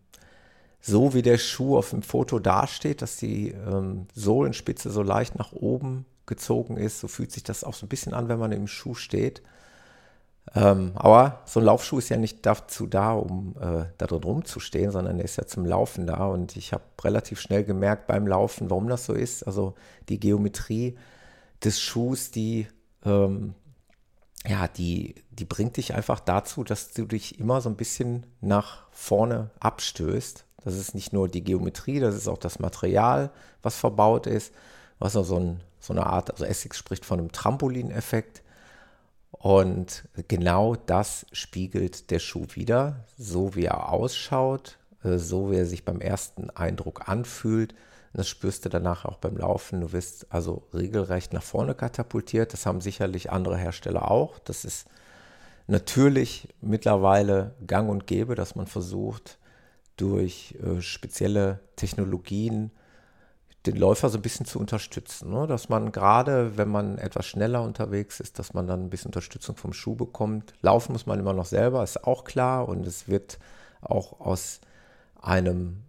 so 0.80 1.14
wie 1.14 1.22
der 1.22 1.38
Schuh 1.38 1.78
auf 1.78 1.90
dem 1.90 2.02
Foto 2.02 2.38
dasteht, 2.38 3.00
dass 3.00 3.16
die 3.16 3.50
ähm, 3.50 4.06
Sohlenspitze 4.14 4.90
so 4.90 5.02
leicht 5.02 5.36
nach 5.36 5.52
oben 5.52 6.04
gezogen 6.26 6.76
ist, 6.76 7.00
so 7.00 7.08
fühlt 7.08 7.32
sich 7.32 7.42
das 7.42 7.64
auch 7.64 7.74
so 7.74 7.86
ein 7.86 7.88
bisschen 7.88 8.14
an, 8.14 8.28
wenn 8.28 8.38
man 8.38 8.52
im 8.52 8.66
Schuh 8.66 8.94
steht. 8.94 9.42
Ähm, 10.54 10.92
aber 10.94 11.40
so 11.46 11.60
ein 11.60 11.66
Laufschuh 11.66 11.98
ist 11.98 12.10
ja 12.10 12.16
nicht 12.16 12.44
dazu 12.44 12.86
da, 12.86 13.12
um 13.12 13.56
äh, 13.60 13.86
da 13.98 14.06
drin 14.06 14.22
rumzustehen, 14.22 14.90
sondern 14.90 15.18
er 15.18 15.24
ist 15.24 15.36
ja 15.36 15.46
zum 15.46 15.64
Laufen 15.64 16.06
da. 16.06 16.26
Und 16.26 16.56
ich 16.56 16.72
habe 16.72 16.84
relativ 17.02 17.40
schnell 17.40 17.64
gemerkt 17.64 18.06
beim 18.06 18.26
Laufen, 18.26 18.70
warum 18.70 18.88
das 18.88 19.06
so 19.06 19.14
ist. 19.14 19.42
Also 19.44 19.74
die 20.08 20.20
Geometrie 20.20 20.96
des 21.64 21.80
Schuhs, 21.80 22.30
die, 22.30 22.68
ähm, 23.04 23.54
ja, 24.46 24.68
die, 24.68 25.14
die 25.30 25.46
bringt 25.46 25.76
dich 25.76 25.94
einfach 25.94 26.20
dazu, 26.20 26.62
dass 26.62 26.92
du 26.92 27.06
dich 27.06 27.40
immer 27.40 27.60
so 27.60 27.70
ein 27.70 27.76
bisschen 27.76 28.26
nach 28.40 28.86
vorne 28.90 29.50
abstößt. 29.60 30.44
Das 30.64 30.76
ist 30.76 30.94
nicht 30.94 31.12
nur 31.12 31.28
die 31.28 31.44
Geometrie, 31.44 32.00
das 32.00 32.14
ist 32.14 32.28
auch 32.28 32.38
das 32.38 32.58
Material, 32.58 33.30
was 33.62 33.76
verbaut 33.76 34.26
ist, 34.26 34.52
was 34.98 35.16
auch 35.16 35.24
so, 35.24 35.38
ein, 35.38 35.60
so 35.80 35.92
eine 35.92 36.06
Art, 36.06 36.30
also 36.30 36.44
Essex 36.44 36.78
spricht 36.78 37.04
von 37.04 37.18
einem 37.18 37.32
Trampolineffekt. 37.32 38.42
Und 39.44 40.08
genau 40.26 40.74
das 40.74 41.26
spiegelt 41.32 42.10
der 42.10 42.18
Schuh 42.18 42.46
wieder, 42.54 43.04
so 43.18 43.54
wie 43.54 43.66
er 43.66 43.92
ausschaut, 43.92 44.78
äh, 45.02 45.18
so 45.18 45.50
wie 45.50 45.56
er 45.56 45.66
sich 45.66 45.84
beim 45.84 46.00
ersten 46.00 46.48
Eindruck 46.48 47.10
anfühlt. 47.10 47.74
Das 48.14 48.26
spürst 48.26 48.64
du 48.64 48.70
danach 48.70 49.04
auch 49.04 49.18
beim 49.18 49.36
Laufen. 49.36 49.82
Du 49.82 49.92
wirst 49.92 50.32
also 50.32 50.66
regelrecht 50.72 51.34
nach 51.34 51.42
vorne 51.42 51.74
katapultiert. 51.74 52.54
Das 52.54 52.64
haben 52.64 52.80
sicherlich 52.80 53.32
andere 53.32 53.58
Hersteller 53.58 54.10
auch. 54.10 54.38
Das 54.38 54.64
ist 54.64 54.86
natürlich 55.66 56.48
mittlerweile 56.62 57.54
gang 57.66 57.90
und 57.90 58.06
gäbe, 58.06 58.36
dass 58.36 58.54
man 58.54 58.66
versucht, 58.66 59.36
durch 59.98 60.54
äh, 60.62 60.80
spezielle 60.80 61.60
Technologien 61.76 62.70
den 63.66 63.76
Läufer 63.76 64.10
so 64.10 64.18
ein 64.18 64.22
bisschen 64.22 64.46
zu 64.46 64.58
unterstützen. 64.58 65.30
Ne? 65.30 65.46
Dass 65.46 65.68
man 65.68 65.90
gerade, 65.92 66.56
wenn 66.56 66.68
man 66.68 66.98
etwas 66.98 67.26
schneller 67.26 67.62
unterwegs 67.62 68.20
ist, 68.20 68.38
dass 68.38 68.52
man 68.52 68.66
dann 68.66 68.84
ein 68.84 68.90
bisschen 68.90 69.08
Unterstützung 69.08 69.56
vom 69.56 69.72
Schuh 69.72 69.94
bekommt. 69.94 70.52
Laufen 70.60 70.92
muss 70.92 71.06
man 71.06 71.18
immer 71.18 71.32
noch 71.32 71.46
selber, 71.46 71.82
ist 71.82 72.04
auch 72.04 72.24
klar. 72.24 72.68
Und 72.68 72.86
es 72.86 73.08
wird 73.08 73.38
auch 73.80 74.20
aus 74.20 74.60
einem 75.20 75.84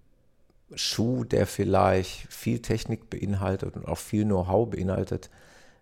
Schuh, 0.73 1.23
der 1.23 1.47
vielleicht 1.47 2.31
viel 2.31 2.59
Technik 2.59 3.09
beinhaltet 3.09 3.75
und 3.75 3.87
auch 3.87 3.97
viel 3.97 4.23
Know-how 4.25 4.69
beinhaltet, 4.69 5.29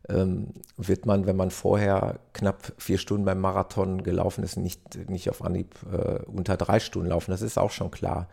ähm, 0.10 0.48
wird 0.76 1.06
man, 1.06 1.26
wenn 1.26 1.38
man 1.38 1.52
vorher 1.52 2.20
knapp 2.34 2.74
vier 2.78 2.98
Stunden 2.98 3.24
beim 3.24 3.40
Marathon 3.40 4.04
gelaufen 4.04 4.44
ist, 4.44 4.58
nicht, 4.58 5.10
nicht 5.10 5.30
auf 5.30 5.44
Anhieb 5.44 5.76
äh, 5.92 6.24
unter 6.26 6.58
drei 6.58 6.80
Stunden 6.80 7.10
laufen. 7.10 7.32
Das 7.32 7.42
ist 7.42 7.58
auch 7.58 7.72
schon 7.72 7.92
klar. 7.92 8.28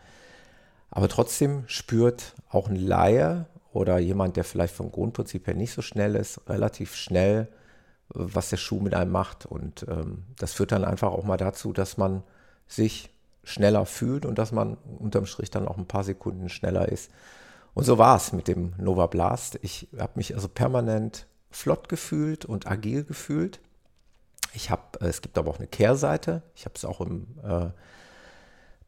Aber 0.91 1.07
trotzdem 1.07 1.63
spürt 1.67 2.35
auch 2.49 2.67
ein 2.67 2.75
Laie 2.75 3.47
oder 3.71 3.97
jemand, 3.97 4.35
der 4.35 4.43
vielleicht 4.43 4.75
vom 4.75 4.91
Grundprinzip 4.91 5.47
her 5.47 5.55
nicht 5.55 5.73
so 5.73 5.81
schnell 5.81 6.15
ist, 6.15 6.41
relativ 6.49 6.95
schnell, 6.95 7.47
was 8.09 8.49
der 8.49 8.57
Schuh 8.57 8.81
mit 8.81 8.93
einem 8.93 9.11
macht. 9.11 9.45
Und 9.45 9.85
ähm, 9.89 10.25
das 10.37 10.53
führt 10.53 10.73
dann 10.73 10.83
einfach 10.83 11.11
auch 11.11 11.23
mal 11.23 11.37
dazu, 11.37 11.71
dass 11.71 11.97
man 11.97 12.23
sich 12.67 13.09
schneller 13.43 13.85
fühlt 13.85 14.25
und 14.25 14.37
dass 14.37 14.51
man 14.51 14.75
unterm 14.99 15.25
Strich 15.25 15.49
dann 15.49 15.67
auch 15.67 15.77
ein 15.77 15.87
paar 15.87 16.03
Sekunden 16.03 16.49
schneller 16.49 16.89
ist. 16.89 17.09
Und 17.73 17.85
so 17.85 17.97
war 17.97 18.17
es 18.17 18.33
mit 18.33 18.49
dem 18.49 18.73
Nova 18.77 19.07
Blast. 19.07 19.57
Ich 19.61 19.87
habe 19.97 20.13
mich 20.15 20.35
also 20.35 20.49
permanent 20.49 21.25
flott 21.49 21.87
gefühlt 21.87 22.43
und 22.43 22.67
agil 22.67 23.05
gefühlt. 23.05 23.61
Ich 24.53 24.69
habe, 24.69 24.99
es 24.99 25.21
gibt 25.21 25.37
aber 25.37 25.49
auch 25.49 25.57
eine 25.57 25.67
Kehrseite. 25.67 26.41
Ich 26.53 26.65
habe 26.65 26.75
es 26.75 26.83
auch 26.83 26.99
im 26.99 27.27
äh, 27.43 27.69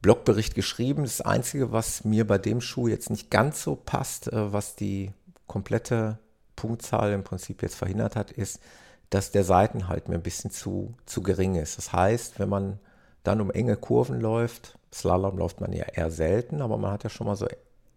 Blogbericht 0.04 0.54
geschrieben. 0.54 1.04
Das 1.04 1.22
Einzige, 1.22 1.72
was 1.72 2.04
mir 2.04 2.28
bei 2.28 2.38
dem 2.38 2.62
Schuh 2.62 2.88
jetzt 2.88 3.10
nicht 3.10 3.32
ganz 3.32 3.64
so 3.64 3.76
passt, 3.76 4.32
äh, 4.32 4.54
was 4.54 4.76
die 4.76 5.12
komplette 5.48 6.20
Punktzahl 6.56 7.14
im 7.14 7.24
Prinzip 7.24 7.64
jetzt 7.64 7.76
verhindert 7.76 8.16
hat, 8.16 8.30
ist, 8.30 8.60
dass 9.10 9.32
der 9.32 9.44
Seitenhalt 9.44 10.10
mir 10.10 10.16
ein 10.16 10.22
bisschen 10.22 10.52
zu, 10.52 10.94
zu 11.06 11.24
gering 11.24 11.56
ist. 11.56 11.78
Das 11.78 11.94
heißt, 11.94 12.38
wenn 12.38 12.50
man 12.50 12.80
dann 13.24 13.42
um 13.42 13.50
enge 13.50 13.78
Kurven 13.78 14.20
läuft, 14.20 14.78
Slalom 14.94 15.38
läuft 15.38 15.62
man 15.62 15.72
ja 15.72 15.86
eher 15.86 16.12
selten, 16.12 16.62
aber 16.62 16.78
man 16.78 16.92
hat 16.92 17.04
ja 17.04 17.10
schon 17.10 17.26
mal 17.26 17.36
so 17.36 17.48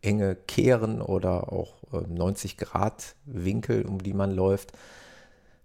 enge 0.01 0.37
Kehren 0.37 1.03
oder 1.03 1.53
auch 1.53 1.75
90 1.91 2.53
äh, 2.53 2.65
Grad 2.65 3.17
Winkel, 3.25 3.85
um 3.85 4.03
die 4.03 4.15
man 4.15 4.31
läuft. 4.31 4.73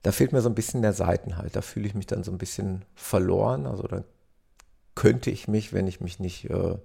Da 0.01 0.11
fehlt 0.11 0.33
mir 0.33 0.41
so 0.41 0.49
ein 0.49 0.55
bisschen 0.55 0.81
der 0.81 0.93
Seitenhalt. 0.93 1.55
Da 1.55 1.61
fühle 1.61 1.85
ich 1.85 1.93
mich 1.93 2.07
dann 2.07 2.23
so 2.23 2.31
ein 2.31 2.39
bisschen 2.39 2.83
verloren. 2.95 3.67
Also 3.67 3.83
dann 3.83 4.03
könnte 5.01 5.31
ich 5.31 5.47
mich, 5.47 5.73
wenn 5.73 5.87
ich 5.87 5.99
mich 5.99 6.19
nicht 6.19 6.47
äh, 6.51 6.77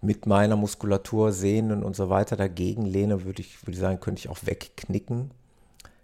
mit 0.00 0.26
meiner 0.26 0.56
Muskulatur, 0.56 1.30
Sehnen 1.30 1.84
und 1.84 1.94
so 1.94 2.10
weiter 2.10 2.34
dagegen 2.34 2.84
lehne, 2.84 3.24
würde 3.24 3.42
ich, 3.42 3.62
würde 3.62 3.74
ich 3.74 3.78
sagen, 3.78 4.00
könnte 4.00 4.18
ich 4.18 4.28
auch 4.28 4.40
wegknicken. 4.42 5.30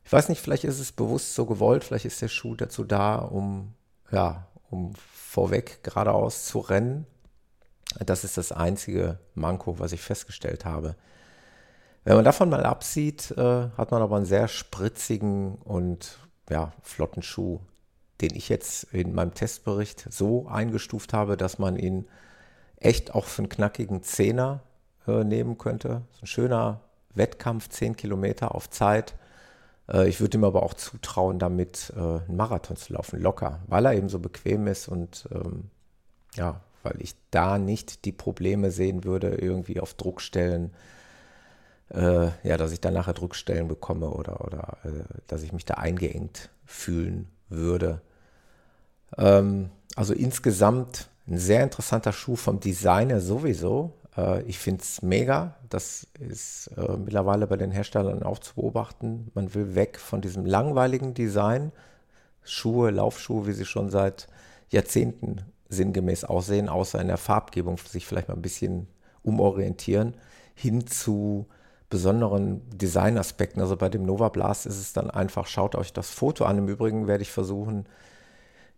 Ich 0.05 0.13
weiß 0.13 0.29
nicht, 0.29 0.41
vielleicht 0.41 0.63
ist 0.63 0.79
es 0.79 0.93
bewusst 0.93 1.35
so 1.35 1.45
gewollt, 1.45 1.83
vielleicht 1.83 2.05
ist 2.05 2.23
der 2.23 2.29
Schuh 2.29 2.55
dazu 2.55 2.85
da, 2.85 3.17
um, 3.17 3.75
ja, 4.13 4.47
um 4.71 4.93
vorweg 4.95 5.83
geradeaus 5.83 6.45
zu 6.45 6.61
rennen. 6.61 7.05
Das 7.99 8.23
ist 8.23 8.37
das 8.37 8.53
einzige 8.53 9.19
Manko, 9.35 9.81
was 9.81 9.91
ich 9.91 10.01
festgestellt 10.01 10.65
habe. 10.65 10.95
Wenn 12.05 12.15
man 12.15 12.25
davon 12.25 12.49
mal 12.49 12.65
absieht, 12.65 13.33
äh, 13.33 13.71
hat 13.77 13.91
man 13.91 14.03
aber 14.03 14.15
einen 14.15 14.25
sehr 14.25 14.47
spritzigen 14.47 15.57
und 15.57 16.17
ja, 16.49 16.73
flotten 16.81 17.23
Schuh 17.23 17.59
den 18.21 18.35
ich 18.35 18.49
jetzt 18.49 18.85
in 18.93 19.15
meinem 19.15 19.35
Testbericht 19.35 20.07
so 20.11 20.49
eingestuft 20.49 21.13
habe, 21.13 21.37
dass 21.37 21.59
man 21.59 21.77
ihn 21.77 22.07
echt 22.77 23.15
auch 23.15 23.25
für 23.25 23.43
einen 23.43 23.49
knackigen 23.49 24.03
Zehner 24.03 24.61
äh, 25.07 25.25
nehmen 25.25 25.59
könnte. 25.59 26.03
So 26.13 26.23
ein 26.23 26.27
schöner 26.27 26.81
Wettkampf, 27.15 27.69
10 27.69 27.97
Kilometer 27.97 28.55
auf 28.55 28.71
Zeit. 28.71 29.15
Äh, 29.89 30.09
ich 30.09 30.21
würde 30.21 30.39
ihm 30.39 30.45
aber 30.45 30.63
auch 30.63 30.75
zutrauen, 30.75 31.39
damit 31.39 31.93
äh, 31.97 32.01
einen 32.01 32.37
Marathon 32.37 32.77
zu 32.77 32.93
laufen, 32.93 33.21
locker, 33.21 33.61
weil 33.67 33.87
er 33.87 33.95
eben 33.95 34.09
so 34.09 34.19
bequem 34.19 34.67
ist 34.67 34.89
und 34.89 35.29
ähm, 35.33 35.71
ja, 36.35 36.61
weil 36.83 36.97
ich 37.01 37.15
da 37.31 37.59
nicht 37.59 38.05
die 38.05 38.13
Probleme 38.13 38.71
sehen 38.71 39.05
würde, 39.05 39.35
irgendwie 39.35 39.81
auf 39.81 39.95
Druckstellen, 39.95 40.73
äh, 41.91 42.29
ja, 42.43 42.57
dass 42.57 42.73
ich 42.73 42.81
da 42.81 42.91
nachher 42.91 43.15
Druckstellen 43.15 43.69
bekomme 43.69 44.11
oder, 44.11 44.45
oder 44.45 44.79
äh, 44.85 45.05
dass 45.27 45.43
ich 45.43 45.53
mich 45.53 45.65
da 45.65 45.75
eingeengt 45.75 46.51
fühlen 46.65 47.29
würde. 47.49 48.03
Ähm, 49.17 49.71
also 49.97 50.15
insgesamt 50.15 51.09
ein 51.27 51.39
sehr 51.39 51.63
interessanter 51.63 52.13
Schuh 52.13 52.37
vom 52.37 52.61
Designer 52.61 53.21
sowieso. 53.21 53.93
Äh, 54.17 54.43
ich 54.43 54.59
finde 54.59 54.83
es 54.83 55.03
mega. 55.03 55.57
Das 55.69 56.07
ist 56.19 56.71
äh, 56.77 56.97
mittlerweile 56.97 57.47
bei 57.47 57.57
den 57.57 57.71
Herstellern 57.71 58.23
auch 58.23 58.39
zu 58.39 58.55
beobachten. 58.55 59.31
Man 59.35 59.55
will 59.55 59.75
weg 59.75 59.99
von 59.99 60.21
diesem 60.21 60.47
langweiligen 60.47 61.15
Design. 61.15 61.73
Schuhe, 62.43 62.91
Laufschuhe, 62.91 63.47
wie 63.47 63.53
sie 63.53 63.67
schon 63.67 63.91
seit 63.91 64.27
Jahrzehnten 64.71 65.43
sinngemäß 65.69 66.25
aussehen, 66.25 66.69
außer 66.69 67.01
in 67.01 67.09
der 67.09 67.19
Farbgebung 67.19 67.77
sich 67.79 68.07
vielleicht 68.07 68.29
mal 68.29 68.35
ein 68.35 68.43
bisschen 68.43 68.89
umorientieren, 69.23 70.15
hin 70.55 70.87
zu 70.87 71.47
besonderen 71.91 72.63
Designaspekten. 72.71 73.61
Also 73.61 73.77
bei 73.77 73.89
dem 73.89 74.05
Nova 74.05 74.29
Blast 74.31 74.67
ist 74.67 74.79
es 74.79 74.93
dann 74.93 75.11
einfach, 75.11 75.47
schaut 75.47 75.75
euch 75.75 75.93
das 75.93 76.11
Foto 76.11 76.45
an. 76.45 76.59
Im 76.59 76.69
Übrigen 76.69 77.07
werde 77.07 77.23
ich 77.23 77.31
versuchen, 77.31 77.87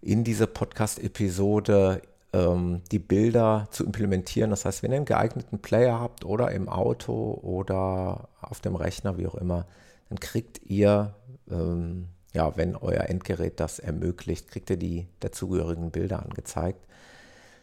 in 0.02 0.25
dieser 0.25 0.47
Podcast-Episode 0.47 2.02
ähm, 2.33 2.83
die 2.90 2.99
Bilder 2.99 3.69
zu 3.71 3.85
implementieren. 3.85 4.50
Das 4.50 4.64
heißt, 4.64 4.83
wenn 4.83 4.92
ihr 4.92 4.97
einen 4.97 5.04
geeigneten 5.04 5.59
Player 5.61 6.00
habt 6.00 6.25
oder 6.25 6.50
im 6.52 6.69
Auto 6.69 7.38
oder 7.42 8.28
auf 8.40 8.61
dem 8.61 8.76
Rechner, 8.76 9.19
wie 9.19 9.26
auch 9.26 9.35
immer, 9.35 9.66
dann 10.09 10.21
kriegt 10.21 10.61
ihr, 10.64 11.14
ähm, 11.50 12.09
ja, 12.33 12.57
wenn 12.57 12.76
euer 12.76 13.02
Endgerät 13.09 13.61
das 13.61 13.78
ermöglicht, 13.78 14.49
kriegt 14.49 14.71
ihr 14.71 14.76
die 14.76 15.09
dazugehörigen 15.21 15.90
Bilder 15.90 16.23
angezeigt. 16.23 16.87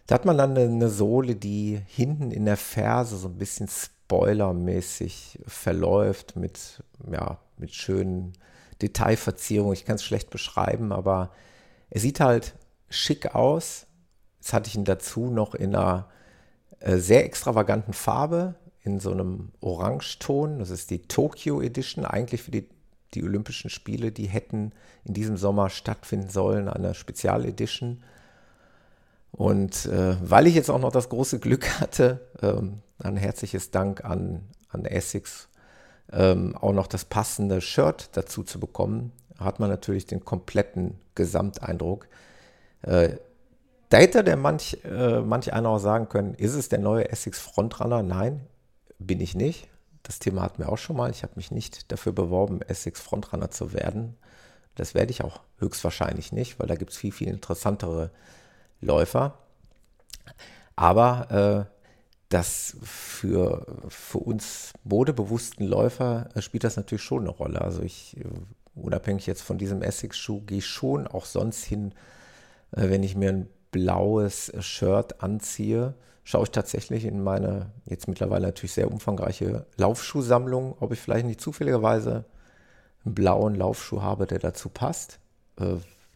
Da 0.08 0.16
hat 0.16 0.26
man 0.26 0.38
dann 0.38 0.58
eine, 0.58 0.90
Sohle, 0.90 1.36
die 1.36 1.82
hinten 1.86 2.32
in 2.32 2.46
der 2.46 2.58
Ferse 2.58 3.18
so 3.18 3.28
ein 3.28 3.38
bisschen 3.38 3.68
spoilermäßig 3.68 5.40
verläuft 5.46 6.38
mit, 6.38 6.82
ja, 7.12 7.38
mit 7.58 7.74
schönen 7.74 8.34
Detailverzierungen. 8.82 9.74
Ich 9.74 9.84
kann 9.84 9.96
es 9.96 10.04
schlecht 10.04 10.30
beschreiben, 10.30 10.94
aber 10.94 11.32
er 11.90 12.00
sieht 12.00 12.20
halt 12.20 12.56
schick 12.90 13.36
aus. 13.36 13.88
Jetzt 14.38 14.54
hatte 14.54 14.70
ich 14.70 14.76
ihn 14.76 14.86
dazu 14.86 15.30
noch 15.30 15.56
in 15.56 15.76
einer 15.76 16.08
äh, 16.80 16.98
sehr 16.98 17.26
extravaganten 17.26 17.94
Farbe, 17.94 18.56
in 18.82 19.00
so 19.00 19.12
einem 19.12 19.50
Orangeton. 19.62 20.60
Das 20.60 20.70
ist 20.70 20.90
die 20.90 21.02
Tokyo 21.02 21.62
Edition, 21.62 22.06
eigentlich 22.06 22.42
für 22.42 22.52
die, 22.52 22.70
die 23.14 23.24
Olympischen 23.24 23.70
Spiele. 23.70 24.12
Die 24.12 24.28
hätten 24.28 24.72
in 25.04 25.14
diesem 25.14 25.38
Sommer 25.38 25.70
stattfinden 25.70 26.30
sollen, 26.30 26.70
eine 26.70 26.94
Spezialedition. 26.94 28.04
Und 29.32 29.86
äh, 29.86 30.16
weil 30.22 30.48
ich 30.48 30.56
jetzt 30.56 30.70
auch 30.70 30.80
noch 30.80 30.92
das 30.92 31.10
große 31.10 31.40
Glück 31.40 31.80
hatte, 31.80 32.22
ähm, 32.42 32.82
ein 33.00 33.18
herzliches 33.18 33.72
Dank 33.72 34.04
an, 34.06 34.42
an 34.70 34.86
Essex, 34.86 35.50
ähm, 36.12 36.56
auch 36.56 36.74
noch 36.74 36.88
das 36.88 37.06
passende 37.06 37.62
Shirt 37.62 38.10
dazu 38.14 38.44
zu 38.44 38.60
bekommen, 38.60 39.12
hat 39.40 39.60
man 39.60 39.70
natürlich 39.70 40.06
den 40.06 40.24
kompletten 40.26 41.00
Gesamteindruck. 41.16 42.08
Äh, 42.82 43.18
da 43.90 43.98
hätte 43.98 44.24
der 44.24 44.38
manch, 44.38 44.78
äh, 44.84 45.22
manch 45.22 45.54
einer 45.54 45.70
auch 45.70 45.80
sagen 45.80 46.10
können, 46.10 46.34
ist 46.34 46.54
es 46.54 46.70
der 46.70 46.80
neue 46.80 47.10
Essex 47.10 47.40
Frontrunner? 47.40 48.04
Nein, 48.04 48.42
bin 49.00 49.22
ich 49.22 49.36
nicht. 49.36 49.70
Das 50.04 50.20
Thema 50.20 50.42
hatten 50.42 50.60
wir 50.60 50.70
auch 50.70 50.78
schon 50.78 50.98
mal. 50.98 51.10
Ich 51.10 51.24
habe 51.24 51.34
mich 51.36 51.52
nicht 51.52 51.92
dafür 51.92 52.12
beworben, 52.12 52.62
Essex 52.62 53.02
Frontrunner 53.02 53.52
zu 53.52 53.74
werden. 53.74 54.16
Das 54.76 54.94
werde 54.94 55.12
ich 55.12 55.24
auch 55.24 55.42
höchstwahrscheinlich 55.58 56.32
nicht, 56.32 56.60
weil 56.60 56.68
da 56.68 56.76
gibt 56.76 56.92
es 56.92 56.98
viel, 56.98 57.12
viel 57.12 57.28
interessantere 57.28 58.12
Läufer. 58.80 59.38
Aber 60.76 61.68
äh, 61.68 61.78
das 62.30 62.78
für, 62.84 63.66
für 63.90 64.20
uns 64.20 64.74
modebewussten 64.84 65.66
Läufer 65.66 66.30
äh, 66.36 66.42
spielt 66.42 66.64
das 66.64 66.78
natürlich 66.78 67.04
schon 67.04 67.22
eine 67.22 67.30
Rolle. 67.30 67.62
Also 67.62 67.82
ich, 67.82 68.18
äh, 68.18 68.24
unabhängig 68.82 69.26
jetzt 69.28 69.42
von 69.42 69.58
diesem 69.58 69.82
Essex-Schuh, 69.82 70.42
gehe 70.42 70.62
schon 70.62 71.08
auch 71.08 71.26
sonst 71.26 71.64
hin, 71.64 71.94
äh, 72.72 72.90
wenn 72.90 73.04
ich 73.04 73.16
mir 73.16 73.30
ein 73.30 73.50
blaues 73.72 74.52
Shirt 74.60 75.22
anziehe, 75.22 75.94
schaue 76.24 76.44
ich 76.44 76.52
tatsächlich 76.52 77.06
in 77.06 77.24
meine 77.24 77.72
jetzt 77.86 78.08
mittlerweile 78.08 78.48
natürlich 78.48 78.74
sehr 78.74 78.92
umfangreiche 78.92 79.66
Laufschuhsammlung, 79.78 80.76
ob 80.80 80.92
ich 80.94 81.00
vielleicht 81.00 81.26
nicht 81.26 81.42
zufälligerweise 81.42 82.26
einen 83.06 83.16
blauen 83.16 83.56
Laufschuh 83.56 84.02
habe, 84.02 84.26
der 84.26 84.40
dazu 84.40 84.70
passt. 84.70 85.20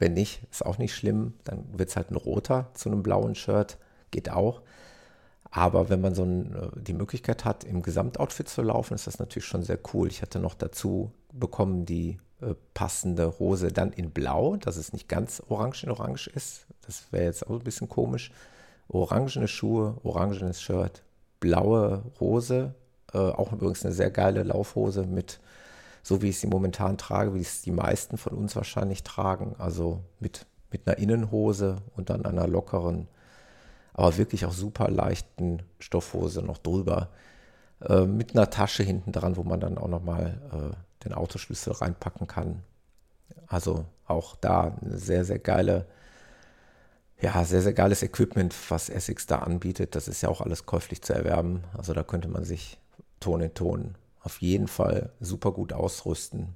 Wenn 0.01 0.13
nicht, 0.13 0.41
ist 0.49 0.65
auch 0.65 0.79
nicht 0.79 0.95
schlimm. 0.95 1.35
Dann 1.43 1.63
wird 1.77 1.89
es 1.89 1.95
halt 1.95 2.09
ein 2.09 2.15
roter 2.15 2.71
zu 2.73 2.89
einem 2.89 3.03
blauen 3.03 3.35
Shirt, 3.35 3.77
geht 4.09 4.31
auch. 4.31 4.61
Aber 5.51 5.89
wenn 5.89 6.01
man 6.01 6.15
so 6.15 6.23
ein, 6.23 6.55
äh, 6.55 6.81
die 6.81 6.93
Möglichkeit 6.93 7.45
hat, 7.45 7.63
im 7.63 7.83
Gesamtoutfit 7.83 8.49
zu 8.49 8.63
laufen, 8.63 8.95
ist 8.95 9.05
das 9.05 9.19
natürlich 9.19 9.45
schon 9.45 9.63
sehr 9.63 9.77
cool. 9.93 10.07
Ich 10.07 10.21
hatte 10.21 10.39
noch 10.39 10.55
dazu 10.55 11.11
bekommen 11.33 11.85
die 11.85 12.11
äh, 12.11 12.17
passende 12.73 13.39
Hose 13.39 13.71
dann 13.71 13.91
in 13.91 14.11
Blau, 14.11 14.57
dass 14.57 14.77
es 14.77 14.93
nicht 14.93 15.07
ganz 15.07 15.41
orange 15.47 15.83
in 15.83 15.91
orange 15.91 16.27
ist. 16.27 16.65
Das 16.85 17.11
wäre 17.11 17.25
jetzt 17.25 17.45
auch 17.47 17.51
ein 17.51 17.63
bisschen 17.63 17.89
komisch. 17.89 18.31
Orangene 18.87 19.47
Schuhe, 19.47 19.97
orangenes 20.03 20.61
Shirt, 20.61 21.03
blaue 21.39 22.03
Hose, 22.19 22.75
äh, 23.13 23.17
auch 23.17 23.53
übrigens 23.53 23.85
eine 23.85 23.93
sehr 23.93 24.11
geile 24.11 24.43
Laufhose 24.43 25.03
mit, 25.03 25.39
so 26.03 26.21
wie 26.21 26.29
ich 26.29 26.39
sie 26.39 26.47
momentan 26.47 26.97
trage, 26.97 27.33
wie 27.33 27.41
es 27.41 27.61
die 27.61 27.71
meisten 27.71 28.17
von 28.17 28.33
uns 28.33 28.55
wahrscheinlich 28.55 29.03
tragen. 29.03 29.55
Also 29.57 30.01
mit, 30.19 30.45
mit 30.71 30.87
einer 30.87 30.97
Innenhose 30.97 31.77
und 31.95 32.09
dann 32.09 32.25
einer 32.25 32.47
lockeren 32.47 33.07
aber 33.93 34.17
wirklich 34.17 34.45
auch 34.45 34.53
super 34.53 34.89
leichten 34.89 35.63
Stoffhose 35.79 36.41
noch 36.41 36.57
drüber. 36.57 37.09
Äh, 37.81 38.05
mit 38.05 38.35
einer 38.35 38.49
Tasche 38.49 38.83
hinten 38.83 39.11
dran, 39.11 39.37
wo 39.37 39.43
man 39.43 39.59
dann 39.59 39.77
auch 39.77 39.87
nochmal 39.87 40.41
äh, 40.51 40.75
den 41.03 41.13
Autoschlüssel 41.13 41.73
reinpacken 41.73 42.27
kann. 42.27 42.63
Also 43.47 43.85
auch 44.07 44.35
da 44.35 44.77
eine 44.81 44.97
sehr, 44.97 45.25
sehr 45.25 45.39
geile, 45.39 45.85
ja, 47.19 47.43
sehr, 47.45 47.61
sehr 47.61 47.73
geiles 47.73 48.03
Equipment, 48.03 48.55
was 48.69 48.89
Essex 48.89 49.25
da 49.25 49.39
anbietet. 49.39 49.95
Das 49.95 50.07
ist 50.07 50.21
ja 50.21 50.29
auch 50.29 50.41
alles 50.41 50.65
käuflich 50.65 51.01
zu 51.01 51.13
erwerben. 51.13 51.63
Also 51.77 51.93
da 51.93 52.03
könnte 52.03 52.27
man 52.27 52.43
sich 52.43 52.77
Ton 53.19 53.41
in 53.41 53.53
Ton 53.53 53.95
auf 54.21 54.41
jeden 54.41 54.67
Fall 54.67 55.11
super 55.19 55.51
gut 55.51 55.73
ausrüsten. 55.73 56.55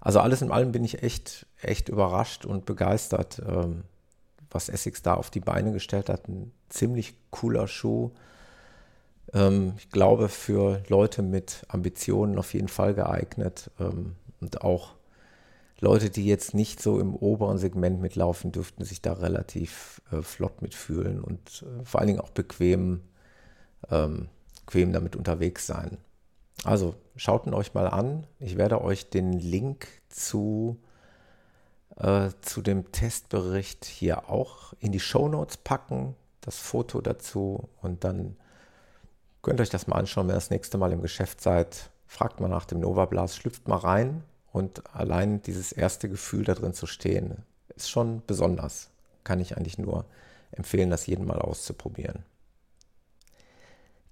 Also 0.00 0.20
alles 0.20 0.42
in 0.42 0.52
allem 0.52 0.70
bin 0.70 0.84
ich 0.84 1.02
echt, 1.02 1.46
echt 1.60 1.88
überrascht 1.88 2.44
und 2.44 2.64
begeistert. 2.64 3.42
Ähm, 3.44 3.82
was 4.50 4.68
Essex 4.68 5.02
da 5.02 5.14
auf 5.14 5.30
die 5.30 5.40
Beine 5.40 5.72
gestellt 5.72 6.08
hat. 6.08 6.28
Ein 6.28 6.52
ziemlich 6.68 7.16
cooler 7.30 7.68
Schuh. 7.68 8.10
Ähm, 9.32 9.74
ich 9.78 9.90
glaube, 9.90 10.28
für 10.28 10.82
Leute 10.88 11.22
mit 11.22 11.64
Ambitionen 11.68 12.38
auf 12.38 12.54
jeden 12.54 12.68
Fall 12.68 12.94
geeignet. 12.94 13.70
Ähm, 13.80 14.16
und 14.40 14.62
auch 14.62 14.94
Leute, 15.80 16.10
die 16.10 16.26
jetzt 16.26 16.54
nicht 16.54 16.80
so 16.80 17.00
im 17.00 17.14
oberen 17.14 17.58
Segment 17.58 18.00
mitlaufen, 18.00 18.52
dürften 18.52 18.84
sich 18.84 19.02
da 19.02 19.14
relativ 19.14 20.00
äh, 20.10 20.22
flott 20.22 20.62
mitfühlen 20.62 21.20
und 21.20 21.64
äh, 21.66 21.84
vor 21.84 22.00
allen 22.00 22.08
Dingen 22.08 22.20
auch 22.20 22.30
bequem, 22.30 23.02
ähm, 23.90 24.28
bequem 24.64 24.92
damit 24.92 25.16
unterwegs 25.16 25.66
sein. 25.66 25.98
Also 26.64 26.94
schaut 27.16 27.46
ihn 27.46 27.54
euch 27.54 27.74
mal 27.74 27.86
an. 27.86 28.26
Ich 28.40 28.56
werde 28.56 28.80
euch 28.80 29.10
den 29.10 29.34
Link 29.34 29.86
zu 30.08 30.78
äh, 31.96 32.30
zu 32.40 32.62
dem 32.62 32.92
Testbericht 32.92 33.84
hier 33.84 34.28
auch 34.30 34.72
in 34.80 34.92
die 34.92 35.00
Show 35.00 35.28
Notes 35.28 35.56
packen, 35.56 36.14
das 36.40 36.58
Foto 36.58 37.00
dazu 37.00 37.68
und 37.82 38.04
dann 38.04 38.36
könnt 39.46 39.60
euch 39.60 39.70
das 39.70 39.86
mal 39.86 39.96
anschauen, 39.96 40.26
wenn 40.26 40.34
ihr 40.34 40.38
das 40.38 40.50
nächste 40.50 40.76
Mal 40.76 40.92
im 40.92 41.02
Geschäft 41.02 41.40
seid. 41.40 41.90
Fragt 42.06 42.40
mal 42.40 42.48
nach 42.48 42.66
dem 42.66 42.80
Nova 42.80 43.04
Blast, 43.06 43.36
schlüpft 43.36 43.68
mal 43.68 43.76
rein 43.76 44.24
und 44.52 44.82
allein 44.94 45.40
dieses 45.42 45.72
erste 45.72 46.08
Gefühl 46.08 46.44
da 46.44 46.54
drin 46.54 46.74
zu 46.74 46.86
stehen, 46.86 47.44
ist 47.74 47.88
schon 47.88 48.22
besonders. 48.26 48.90
Kann 49.24 49.40
ich 49.40 49.56
eigentlich 49.56 49.78
nur 49.78 50.04
empfehlen, 50.50 50.90
das 50.90 51.06
jeden 51.06 51.26
Mal 51.26 51.38
auszuprobieren 51.38 52.24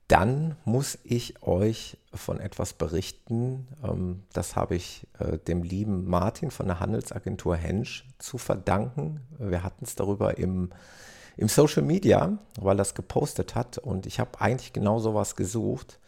dann 0.09 0.57
muss 0.65 0.99
ich 1.03 1.43
euch 1.43 1.97
von 2.13 2.39
etwas 2.39 2.75
berichten. 2.75 3.69
Ähm, 3.83 4.23
das 4.33 4.55
habe 4.55 4.77
ich 4.77 5.07
äh, 5.19 5.39
dem 5.39 5.63
lieben 5.63 6.07
Martin 6.07 6.51
von 6.51 6.67
der 6.67 6.81
Handelsagentur 6.81 7.57
Hensch 7.57 8.07
zu 8.19 8.39
verdanken. 8.39 9.23
Wir 9.39 9.63
hatten 9.63 9.85
es 9.85 9.95
darüber 9.95 10.37
im, 10.37 10.71
im 11.37 11.49
Social 11.49 11.83
Media, 11.83 12.39
weil 12.61 12.79
es 12.81 12.95
gepostet 12.95 13.55
hat 13.55 13.79
und 13.79 14.07
ich 14.07 14.21
habe 14.21 14.41
eigentlich 14.41 14.73
genau 14.73 14.99
sowas 14.99 15.37
gesucht. 15.37 15.99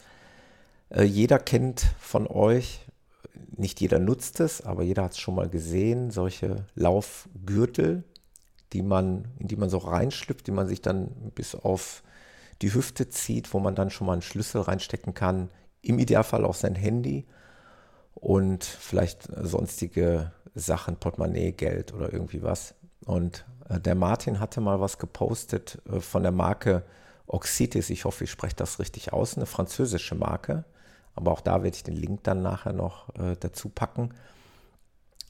Äh, 0.91 1.05
jeder 1.05 1.39
kennt 1.39 1.87
von 1.99 2.27
euch, 2.27 2.87
nicht 3.57 3.81
jeder 3.81 3.99
nutzt 3.99 4.41
es, 4.41 4.61
aber 4.61 4.83
jeder 4.83 5.05
hat 5.05 5.12
es 5.12 5.19
schon 5.19 5.35
mal 5.35 5.49
gesehen, 5.49 6.11
solche 6.11 6.67
Laufgürtel, 6.75 8.05
die 8.73 8.83
man, 8.83 9.29
in 9.39 9.49
die 9.49 9.57
man 9.57 9.71
so 9.71 9.79
reinschlüpft, 9.79 10.47
die 10.47 10.53
man 10.53 10.69
sich 10.69 10.83
dann 10.83 11.09
bis 11.35 11.55
auf 11.55 12.03
die 12.62 12.73
Hüfte 12.73 13.09
zieht, 13.09 13.53
wo 13.53 13.59
man 13.59 13.75
dann 13.75 13.91
schon 13.91 14.07
mal 14.07 14.15
einen 14.15 14.23
Schlüssel 14.23 14.62
reinstecken 14.62 15.15
kann, 15.15 15.51
im 15.83 15.99
Idealfall 15.99 16.45
auch 16.45 16.55
sein 16.55 16.75
Handy 16.75 17.27
und 18.15 18.65
vielleicht 18.65 19.29
sonstige 19.43 20.33
Sachen, 20.55 20.97
Portemonnaie, 20.97 21.53
Geld 21.53 21.93
oder 21.93 22.12
irgendwie 22.12 22.43
was. 22.43 22.75
Und 23.05 23.45
der 23.68 23.94
Martin 23.94 24.40
hatte 24.40 24.61
mal 24.61 24.81
was 24.81 24.98
gepostet 24.98 25.79
äh, 25.90 26.00
von 26.00 26.22
der 26.22 26.33
Marke 26.33 26.83
Oxitis. 27.26 27.90
Ich 27.90 28.05
hoffe, 28.05 28.24
ich 28.24 28.31
spreche 28.31 28.57
das 28.57 28.79
richtig 28.79 29.12
aus, 29.12 29.37
eine 29.37 29.46
französische 29.46 30.14
Marke. 30.14 30.64
Aber 31.14 31.33
auch 31.33 31.40
da 31.40 31.62
werde 31.62 31.76
ich 31.76 31.83
den 31.83 31.96
Link 31.96 32.24
dann 32.24 32.42
nachher 32.42 32.72
noch 32.72 33.09
äh, 33.16 33.37
dazu 33.40 33.68
packen. 33.68 34.11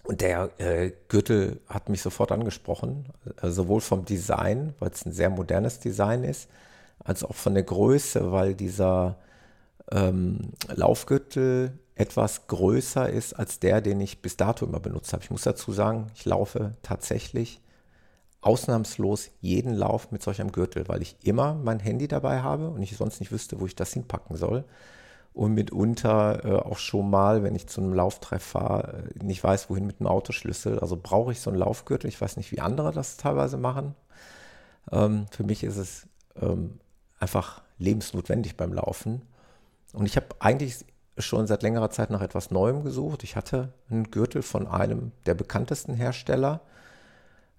Und 0.02 0.20
der 0.20 0.50
äh, 0.58 0.92
Gürtel 1.08 1.60
hat 1.68 1.88
mich 1.88 2.02
sofort 2.02 2.32
angesprochen, 2.32 3.06
äh, 3.42 3.48
sowohl 3.48 3.80
vom 3.80 4.04
Design, 4.04 4.74
weil 4.78 4.90
es 4.90 5.04
ein 5.04 5.12
sehr 5.12 5.30
modernes 5.30 5.80
Design 5.80 6.22
ist, 6.22 6.48
als 6.98 7.24
auch 7.24 7.34
von 7.34 7.54
der 7.54 7.62
Größe, 7.62 8.32
weil 8.32 8.54
dieser 8.54 9.16
ähm, 9.90 10.52
Laufgürtel 10.68 11.78
etwas 11.94 12.46
größer 12.46 13.08
ist 13.08 13.32
als 13.32 13.58
der, 13.58 13.80
den 13.80 14.00
ich 14.00 14.22
bis 14.22 14.36
dato 14.36 14.66
immer 14.66 14.80
benutzt 14.80 15.12
habe. 15.12 15.24
Ich 15.24 15.30
muss 15.30 15.42
dazu 15.42 15.72
sagen, 15.72 16.08
ich 16.14 16.24
laufe 16.24 16.74
tatsächlich 16.82 17.60
ausnahmslos 18.46 19.30
jeden 19.40 19.74
Lauf 19.74 20.12
mit 20.12 20.22
solch 20.22 20.40
einem 20.40 20.52
Gürtel, 20.52 20.86
weil 20.88 21.02
ich 21.02 21.16
immer 21.24 21.54
mein 21.54 21.80
Handy 21.80 22.06
dabei 22.06 22.42
habe 22.42 22.70
und 22.70 22.80
ich 22.80 22.96
sonst 22.96 23.18
nicht 23.18 23.32
wüsste, 23.32 23.60
wo 23.60 23.66
ich 23.66 23.74
das 23.74 23.92
hinpacken 23.92 24.36
soll. 24.36 24.64
Und 25.32 25.52
mitunter 25.52 26.44
äh, 26.44 26.56
auch 26.56 26.78
schon 26.78 27.10
mal, 27.10 27.42
wenn 27.42 27.54
ich 27.54 27.66
zu 27.66 27.80
einem 27.80 27.92
Lauftreff 27.92 28.42
fahre, 28.42 29.04
äh, 29.20 29.24
nicht 29.24 29.42
weiß, 29.42 29.68
wohin 29.68 29.86
mit 29.86 30.00
dem 30.00 30.06
Autoschlüssel. 30.06 30.78
Also 30.78 30.96
brauche 30.96 31.32
ich 31.32 31.40
so 31.40 31.50
einen 31.50 31.58
Laufgürtel. 31.58 32.08
Ich 32.08 32.20
weiß 32.20 32.36
nicht, 32.36 32.52
wie 32.52 32.60
andere 32.60 32.92
das 32.92 33.16
teilweise 33.16 33.58
machen. 33.58 33.94
Ähm, 34.92 35.26
für 35.30 35.44
mich 35.44 35.64
ist 35.64 35.76
es 35.76 36.06
ähm, 36.40 36.78
einfach 37.18 37.62
lebensnotwendig 37.78 38.56
beim 38.56 38.72
Laufen. 38.72 39.22
Und 39.92 40.06
ich 40.06 40.16
habe 40.16 40.28
eigentlich 40.38 40.84
schon 41.18 41.46
seit 41.46 41.62
längerer 41.62 41.90
Zeit 41.90 42.10
nach 42.10 42.22
etwas 42.22 42.50
Neuem 42.50 42.84
gesucht. 42.84 43.24
Ich 43.24 43.36
hatte 43.36 43.72
einen 43.90 44.10
Gürtel 44.10 44.42
von 44.42 44.66
einem 44.66 45.12
der 45.26 45.34
bekanntesten 45.34 45.94
Hersteller. 45.94 46.60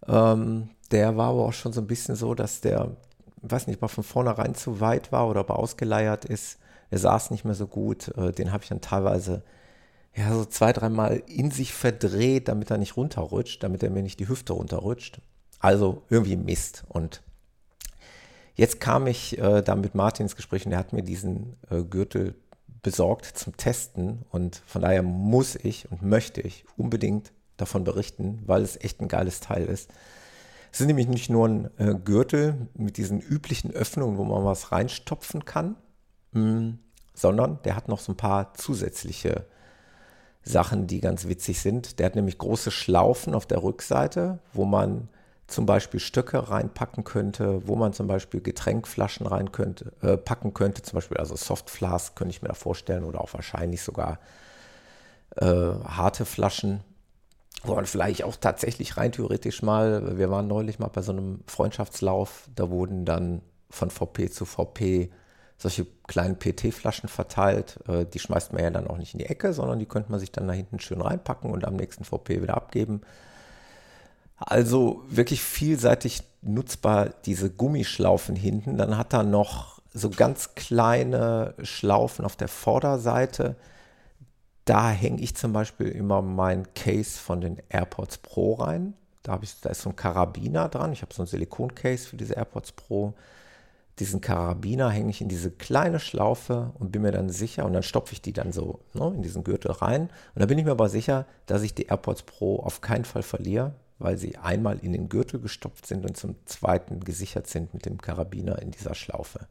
Ähm, 0.06 0.70
der 0.92 1.18
war 1.18 1.30
aber 1.30 1.46
auch 1.46 1.54
schon 1.54 1.74
so 1.74 1.82
ein 1.82 1.88
bisschen 1.88 2.16
so, 2.16 2.34
dass 2.36 2.62
der 2.62 2.98
weiß 3.42 3.68
nicht, 3.68 3.82
er 3.82 3.90
von 3.90 4.04
vornherein 4.04 4.56
zu 4.56 4.80
weit 4.80 5.12
war 5.12 5.28
oder 5.28 5.42
ob 5.42 5.50
er 5.50 5.60
ausgeleiert 5.60 6.26
ist. 6.26 6.58
Er 6.90 7.00
saß 7.00 7.32
nicht 7.32 7.46
mehr 7.46 7.54
so 7.54 7.68
gut. 7.68 8.10
Äh, 8.18 8.32
den 8.32 8.52
habe 8.52 8.64
ich 8.64 8.70
dann 8.70 8.82
teilweise 8.82 9.44
ja, 10.16 10.34
so 10.34 10.46
zwei, 10.46 10.74
dreimal 10.74 11.22
in 11.28 11.52
sich 11.52 11.74
verdreht, 11.74 12.48
damit 12.48 12.72
er 12.72 12.78
nicht 12.78 12.98
runterrutscht, 12.98 13.62
damit 13.64 13.84
er 13.84 13.90
mir 13.90 14.02
nicht 14.02 14.20
die 14.20 14.28
Hüfte 14.28 14.54
runterrutscht. 14.54 15.22
Also 15.60 16.04
irgendwie 16.10 16.38
Mist. 16.38 16.84
Und 16.88 17.22
jetzt 18.56 18.80
kam 18.80 19.08
ich 19.08 19.38
äh, 19.38 19.62
da 19.62 19.76
mit 19.76 19.96
Martin 19.96 20.26
ins 20.26 20.36
Gespräch 20.36 20.66
und 20.66 20.72
er 20.72 20.80
hat 20.80 20.94
mir 20.94 21.04
diesen 21.04 21.58
äh, 21.70 21.84
Gürtel 21.84 22.36
besorgt 22.82 23.26
zum 23.26 23.58
Testen. 23.58 24.26
Und 24.32 24.62
von 24.66 24.82
daher 24.82 25.04
muss 25.04 25.56
ich 25.56 25.92
und 25.92 26.02
möchte 26.02 26.42
ich 26.42 26.66
unbedingt 26.78 27.32
davon 27.58 27.84
berichten, 27.84 28.42
weil 28.46 28.62
es 28.62 28.80
echt 28.80 29.02
ein 29.02 29.08
geiles 29.08 29.40
Teil 29.40 29.66
ist. 29.66 29.92
Es 30.72 30.82
ist 30.82 30.88
nämlich 30.88 31.08
nicht 31.08 31.30
nur 31.30 31.48
ein 31.48 31.70
äh, 31.78 31.96
Gürtel 31.96 32.68
mit 32.74 32.98
diesen 32.98 33.20
üblichen 33.20 33.72
Öffnungen, 33.72 34.18
wo 34.18 34.24
man 34.24 34.46
was 34.46 34.72
reinstopfen 34.72 35.46
kann, 35.46 35.76
mh, 36.34 36.42
mm, 36.42 36.80
sondern 37.14 37.60
der 37.64 37.76
hat 37.76 37.88
noch 37.88 38.00
so 38.00 38.12
ein 38.12 38.18
paar 38.18 38.54
zusätzliche 38.54 39.48
Sachen, 40.44 40.88
die 40.88 41.02
ganz 41.02 41.28
witzig 41.28 41.60
sind. 41.62 42.00
Der 42.00 42.06
hat 42.06 42.16
nämlich 42.16 42.38
große 42.38 42.72
Schlaufen 42.72 43.34
auf 43.34 43.48
der 43.48 43.64
Rückseite, 43.64 44.40
wo 44.54 44.66
man 44.66 45.10
zum 45.48 45.66
Beispiel 45.66 46.00
Stöcke 46.00 46.50
reinpacken 46.50 47.04
könnte, 47.06 47.66
wo 47.68 47.76
man 47.76 47.94
zum 47.94 48.08
Beispiel 48.08 48.42
Getränkflaschen 48.42 49.26
rein 49.26 49.52
könnte, 49.52 49.94
äh, 50.02 50.18
packen 50.18 50.54
könnte, 50.54 50.82
zum 50.82 50.98
Beispiel 50.98 51.18
also 51.18 51.36
Softflask 51.36 52.16
könnte 52.16 52.32
ich 52.32 52.42
mir 52.42 52.50
da 52.50 52.54
vorstellen 52.54 53.04
oder 53.04 53.22
auch 53.22 53.34
wahrscheinlich 53.34 53.82
sogar 53.82 54.20
äh, 55.38 55.46
harte 55.46 56.26
Flaschen, 56.26 56.82
wo 57.64 57.76
man 57.76 57.86
vielleicht 57.86 58.24
auch 58.24 58.36
tatsächlich 58.36 58.98
rein 58.98 59.12
theoretisch 59.12 59.62
mal, 59.62 60.18
wir 60.18 60.30
waren 60.30 60.48
neulich 60.48 60.80
mal 60.80 60.88
bei 60.88 61.02
so 61.02 61.12
einem 61.12 61.42
Freundschaftslauf, 61.48 62.48
da 62.56 62.70
wurden 62.70 63.06
dann 63.06 63.42
von 63.70 63.90
VP 63.90 64.30
zu 64.30 64.46
VP 64.46 65.10
solche 65.58 65.88
kleinen 66.08 66.38
PT-Flaschen 66.38 67.10
verteilt. 67.10 67.80
Äh, 67.88 68.06
die 68.06 68.20
schmeißt 68.20 68.54
man 68.54 68.64
ja 68.64 68.70
dann 68.70 68.88
auch 68.88 68.98
nicht 68.98 69.14
in 69.14 69.20
die 69.20 69.26
Ecke, 69.26 69.54
sondern 69.54 69.80
die 69.80 69.88
könnte 69.88 70.12
man 70.12 70.20
sich 70.20 70.32
dann 70.32 70.48
da 70.48 70.54
hinten 70.54 70.80
schön 70.80 71.02
reinpacken 71.02 71.52
und 71.52 71.66
am 71.66 71.76
nächsten 71.76 72.04
VP 72.04 72.42
wieder 72.42 72.56
abgeben. 72.56 73.02
Also 74.38 75.04
wirklich 75.10 75.42
vielseitig 75.42 76.22
nutzbar 76.44 77.10
diese 77.26 77.50
Gummischlaufen 77.50 78.36
hinten. 78.36 78.78
Dann 78.78 78.98
hat 78.98 79.14
er 79.14 79.24
noch 79.24 79.82
so 79.94 80.12
ganz 80.12 80.54
kleine 80.54 81.56
Schlaufen 81.64 82.24
auf 82.24 82.36
der 82.36 82.48
Vorderseite. 82.48 83.56
Da 84.68 84.92
hänge 84.92 85.22
ich 85.22 85.36
zum 85.36 85.54
Beispiel 85.54 85.88
immer 85.88 86.22
mein 86.22 86.72
Case 86.74 87.18
von 87.18 87.42
den 87.42 87.58
AirPods 87.70 88.20
Pro 88.20 88.56
rein. 88.56 88.94
Da, 89.24 89.40
ich, 89.42 89.60
da 89.62 89.70
ist 89.70 89.82
so 89.82 89.90
ein 89.90 89.96
Karabiner 89.96 90.70
dran. 90.70 90.94
Ich 90.94 91.02
habe 91.02 91.14
so 91.14 91.24
ein 91.24 91.28
Silikon-Case 91.28 92.08
für 92.08 92.18
diese 92.18 92.36
AirPods 92.36 92.74
Pro 92.74 93.14
diesen 94.00 94.22
Karabiner 94.22 94.90
hänge 94.90 95.10
ich 95.10 95.22
in 95.22 95.30
diese 95.30 95.50
kleine 95.50 96.00
Schlaufe 96.00 96.72
und 96.78 96.92
bin 96.92 97.02
mir 97.02 97.12
dann 97.12 97.30
sicher, 97.30 97.66
und 97.66 97.74
dann 97.74 97.84
stopfe 97.84 98.14
ich 98.14 98.22
die 98.22 98.34
dann 98.34 98.52
so 98.52 98.80
ne, 98.94 99.12
in 99.16 99.24
diesen 99.24 99.44
Gürtel 99.44 99.72
rein. 99.72 100.10
Und 100.36 100.42
da 100.42 100.46
bin 100.46 100.60
ich 100.60 100.66
mir 100.66 100.72
aber 100.72 100.90
sicher, 100.90 101.26
dass 101.48 101.64
ich 101.64 101.74
die 101.74 101.88
AirPods 101.88 102.24
Pro 102.24 102.60
auf 102.60 102.82
keinen 102.82 103.06
Fall 103.06 103.24
verliere, 103.24 103.74
weil 103.98 104.18
sie 104.18 104.38
einmal 104.38 104.78
in 104.80 104.92
den 104.92 105.10
Gürtel 105.10 105.40
gestopft 105.40 105.88
sind 105.88 106.06
und 106.06 106.16
zum 106.16 106.36
zweiten 106.46 107.00
gesichert 107.00 107.48
sind 107.48 107.74
mit 107.74 107.86
dem 107.86 108.00
Karabiner 108.00 108.62
in 108.62 108.70
dieser 108.70 108.94
Schlaufe. 108.94 109.48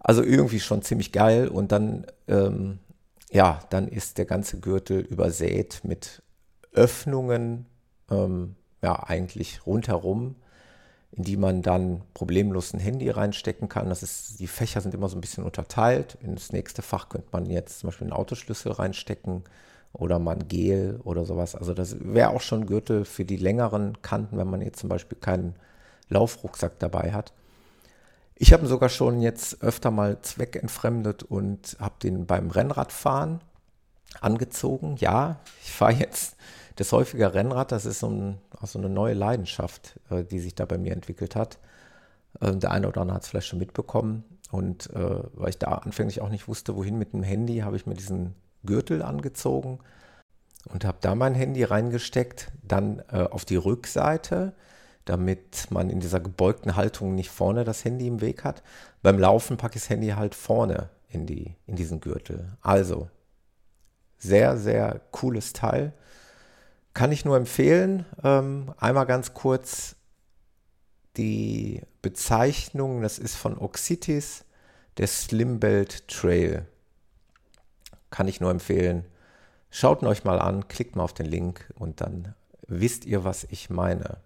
Also 0.00 0.22
irgendwie 0.22 0.60
schon 0.60 0.82
ziemlich 0.82 1.12
geil. 1.12 1.48
Und 1.48 1.70
dann, 1.70 2.06
ähm, 2.26 2.80
ja, 3.30 3.60
dann 3.70 3.88
ist 3.88 4.18
der 4.18 4.24
ganze 4.24 4.60
Gürtel 4.60 5.00
übersät 5.00 5.80
mit 5.84 6.22
Öffnungen, 6.72 7.66
ähm, 8.10 8.56
ja, 8.82 9.02
eigentlich 9.02 9.66
rundherum 9.66 10.36
in 11.16 11.24
die 11.24 11.36
man 11.36 11.62
dann 11.62 12.02
problemlos 12.12 12.74
ein 12.74 12.80
Handy 12.80 13.08
reinstecken 13.08 13.68
kann. 13.68 13.88
Das 13.88 14.02
ist, 14.02 14.38
die 14.38 14.46
Fächer 14.46 14.82
sind 14.82 14.94
immer 14.94 15.08
so 15.08 15.16
ein 15.16 15.22
bisschen 15.22 15.44
unterteilt. 15.44 16.18
Ins 16.20 16.52
nächste 16.52 16.82
Fach 16.82 17.08
könnte 17.08 17.28
man 17.32 17.46
jetzt 17.46 17.80
zum 17.80 17.88
Beispiel 17.88 18.06
einen 18.06 18.12
Autoschlüssel 18.12 18.72
reinstecken 18.72 19.42
oder 19.94 20.18
mal 20.18 20.36
ein 20.36 20.48
Gel 20.48 21.00
oder 21.04 21.24
sowas. 21.24 21.54
Also 21.54 21.72
das 21.72 21.96
wäre 22.00 22.30
auch 22.30 22.42
schon 22.42 22.66
Gürtel 22.66 23.06
für 23.06 23.24
die 23.24 23.38
längeren 23.38 24.02
Kanten, 24.02 24.36
wenn 24.36 24.50
man 24.50 24.60
jetzt 24.60 24.78
zum 24.78 24.90
Beispiel 24.90 25.16
keinen 25.18 25.54
Laufrucksack 26.10 26.78
dabei 26.78 27.12
hat. 27.12 27.32
Ich 28.38 28.52
habe 28.52 28.64
ihn 28.64 28.68
sogar 28.68 28.90
schon 28.90 29.22
jetzt 29.22 29.62
öfter 29.62 29.90
mal 29.90 30.20
zweckentfremdet 30.20 31.22
und 31.22 31.76
habe 31.80 31.94
den 32.02 32.26
beim 32.26 32.50
Rennradfahren 32.50 33.40
angezogen. 34.20 34.96
Ja, 34.98 35.40
ich 35.62 35.72
fahre 35.72 35.94
jetzt 35.94 36.36
das 36.76 36.92
häufige 36.92 37.32
Rennrad, 37.32 37.72
das 37.72 37.86
ist 37.86 38.00
so, 38.00 38.08
ein, 38.08 38.38
auch 38.60 38.66
so 38.66 38.78
eine 38.78 38.90
neue 38.90 39.14
Leidenschaft, 39.14 39.98
äh, 40.10 40.22
die 40.22 40.40
sich 40.40 40.54
da 40.54 40.66
bei 40.66 40.76
mir 40.76 40.92
entwickelt 40.92 41.34
hat. 41.34 41.58
Äh, 42.40 42.54
der 42.56 42.72
eine 42.72 42.88
oder 42.88 43.00
andere 43.00 43.16
hat 43.16 43.22
es 43.22 43.30
vielleicht 43.30 43.46
schon 43.46 43.58
mitbekommen. 43.58 44.24
Und 44.50 44.90
äh, 44.94 45.22
weil 45.32 45.48
ich 45.48 45.58
da 45.58 45.72
anfänglich 45.72 46.20
auch 46.20 46.28
nicht 46.28 46.46
wusste, 46.46 46.76
wohin 46.76 46.98
mit 46.98 47.14
dem 47.14 47.22
Handy, 47.22 47.58
habe 47.58 47.76
ich 47.76 47.86
mir 47.86 47.94
diesen 47.94 48.34
Gürtel 48.64 49.02
angezogen 49.02 49.78
und 50.72 50.84
habe 50.84 50.98
da 51.00 51.14
mein 51.14 51.34
Handy 51.34 51.64
reingesteckt, 51.64 52.52
dann 52.62 53.02
äh, 53.10 53.22
auf 53.22 53.44
die 53.44 53.56
Rückseite, 53.56 54.52
damit 55.06 55.70
man 55.70 55.88
in 55.88 56.00
dieser 56.00 56.20
gebeugten 56.20 56.76
Haltung 56.76 57.14
nicht 57.14 57.30
vorne 57.30 57.64
das 57.64 57.84
Handy 57.84 58.06
im 58.06 58.20
Weg 58.20 58.44
hat. 58.44 58.62
Beim 59.02 59.18
Laufen 59.18 59.56
packe 59.56 59.76
ich 59.76 59.82
das 59.82 59.90
Handy 59.90 60.08
halt 60.08 60.34
vorne 60.34 60.90
in, 61.08 61.26
die, 61.26 61.54
in 61.66 61.76
diesen 61.76 62.00
Gürtel. 62.00 62.52
Also, 62.60 63.08
sehr, 64.18 64.58
sehr 64.58 65.00
cooles 65.12 65.52
Teil. 65.52 65.92
Kann 66.92 67.12
ich 67.12 67.24
nur 67.24 67.36
empfehlen. 67.36 68.04
Ähm, 68.24 68.74
einmal 68.78 69.06
ganz 69.06 69.32
kurz 69.32 69.94
die 71.16 71.82
Bezeichnung, 72.02 73.00
das 73.00 73.18
ist 73.18 73.36
von 73.36 73.58
Oxitis, 73.58 74.44
der 74.98 75.06
Slimbelt 75.06 76.08
Trail. 76.08 76.66
Kann 78.10 78.26
ich 78.28 78.40
nur 78.40 78.50
empfehlen. 78.50 79.04
Schaut 79.70 80.02
ihn 80.02 80.08
euch 80.08 80.24
mal 80.24 80.40
an, 80.40 80.66
klickt 80.68 80.96
mal 80.96 81.04
auf 81.04 81.14
den 81.14 81.26
Link 81.26 81.72
und 81.78 82.00
dann 82.00 82.34
wisst 82.66 83.04
ihr, 83.04 83.24
was 83.24 83.44
ich 83.44 83.70
meine 83.70 84.18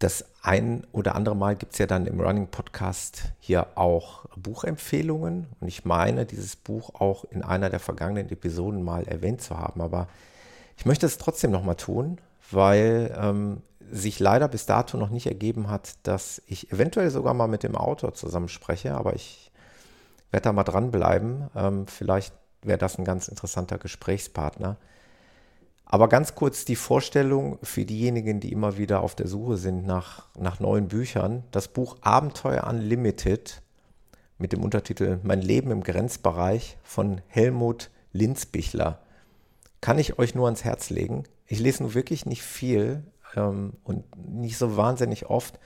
das 0.00 0.24
ein 0.42 0.86
oder 0.92 1.14
andere 1.14 1.36
Mal 1.36 1.56
gibt 1.56 1.74
es 1.74 1.78
ja 1.78 1.86
dann 1.86 2.06
im 2.06 2.20
Running 2.20 2.48
Podcast 2.48 3.24
hier 3.38 3.66
auch 3.76 4.24
Buchempfehlungen. 4.34 5.46
Und 5.60 5.68
ich 5.68 5.84
meine, 5.84 6.24
dieses 6.24 6.56
Buch 6.56 6.94
auch 6.98 7.24
in 7.24 7.42
einer 7.42 7.68
der 7.68 7.80
vergangenen 7.80 8.30
Episoden 8.30 8.82
mal 8.82 9.04
erwähnt 9.06 9.42
zu 9.42 9.58
haben. 9.58 9.82
Aber 9.82 10.08
ich 10.78 10.86
möchte 10.86 11.04
es 11.04 11.18
trotzdem 11.18 11.50
nochmal 11.50 11.76
tun, 11.76 12.18
weil 12.50 13.14
ähm, 13.20 13.62
sich 13.92 14.18
leider 14.18 14.48
bis 14.48 14.64
dato 14.64 14.96
noch 14.96 15.10
nicht 15.10 15.26
ergeben 15.26 15.68
hat, 15.68 15.96
dass 16.04 16.40
ich 16.46 16.72
eventuell 16.72 17.10
sogar 17.10 17.34
mal 17.34 17.48
mit 17.48 17.62
dem 17.62 17.76
Autor 17.76 18.14
zusammen 18.14 18.48
spreche. 18.48 18.94
Aber 18.94 19.14
ich 19.14 19.52
werde 20.30 20.44
da 20.44 20.52
mal 20.54 20.64
dranbleiben. 20.64 21.50
Ähm, 21.54 21.86
vielleicht 21.86 22.32
wäre 22.62 22.78
das 22.78 22.98
ein 22.98 23.04
ganz 23.04 23.28
interessanter 23.28 23.76
Gesprächspartner. 23.76 24.78
Aber 25.92 26.08
ganz 26.08 26.36
kurz 26.36 26.64
die 26.64 26.76
Vorstellung 26.76 27.58
für 27.64 27.84
diejenigen, 27.84 28.38
die 28.38 28.52
immer 28.52 28.78
wieder 28.78 29.00
auf 29.00 29.16
der 29.16 29.26
Suche 29.26 29.56
sind 29.56 29.84
nach, 29.84 30.28
nach 30.38 30.60
neuen 30.60 30.86
Büchern. 30.86 31.42
Das 31.50 31.66
Buch 31.66 31.96
Abenteuer 32.00 32.64
Unlimited 32.68 33.60
mit 34.38 34.52
dem 34.52 34.62
Untertitel 34.62 35.18
Mein 35.24 35.42
Leben 35.42 35.72
im 35.72 35.82
Grenzbereich 35.82 36.78
von 36.84 37.20
Helmut 37.26 37.90
Linzbichler 38.12 39.00
kann 39.80 39.98
ich 39.98 40.16
euch 40.16 40.36
nur 40.36 40.44
ans 40.44 40.62
Herz 40.62 40.90
legen. 40.90 41.24
Ich 41.48 41.58
lese 41.58 41.82
nur 41.82 41.92
wirklich 41.94 42.24
nicht 42.24 42.42
viel 42.42 43.02
ähm, 43.34 43.72
und 43.82 44.04
nicht 44.16 44.58
so 44.58 44.76
wahnsinnig 44.76 45.26
oft, 45.26 45.58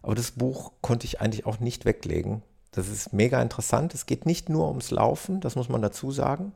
aber 0.00 0.14
das 0.14 0.30
Buch 0.30 0.72
konnte 0.80 1.04
ich 1.04 1.20
eigentlich 1.20 1.44
auch 1.44 1.60
nicht 1.60 1.84
weglegen. 1.84 2.40
Das 2.70 2.88
ist 2.88 3.12
mega 3.12 3.42
interessant. 3.42 3.92
Es 3.92 4.06
geht 4.06 4.24
nicht 4.24 4.48
nur 4.48 4.68
ums 4.68 4.90
Laufen, 4.92 5.42
das 5.42 5.56
muss 5.56 5.68
man 5.68 5.82
dazu 5.82 6.10
sagen. 6.10 6.54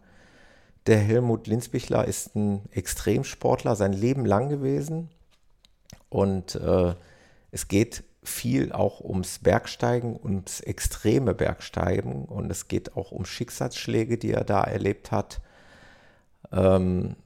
Der 0.87 0.99
Helmut 0.99 1.47
Linzbichler 1.47 2.07
ist 2.07 2.35
ein 2.35 2.63
Extremsportler 2.73 3.77
sein 3.77 3.93
Leben 3.93 4.27
lang 4.27 4.49
gewesen. 4.49 5.11
Und 6.09 6.57
äh, 6.57 6.95
es 7.53 7.69
geht 7.69 8.03
viel 8.25 8.73
auch 8.73 9.01
ums 9.01 9.39
Bergsteigen, 9.39 10.19
ums 10.23 10.61
extreme 10.61 11.35
Bergsteigen. 11.35 12.25
Und 12.25 12.51
es 12.51 12.67
geht 12.67 12.97
auch 12.97 13.13
um 13.13 13.25
Schicksalsschläge, 13.25 14.19
die 14.19 14.33
er 14.33 14.45
da 14.45 14.63
erlebt 14.63 15.13
hat. 15.13 15.41
Ähm, 16.51 17.17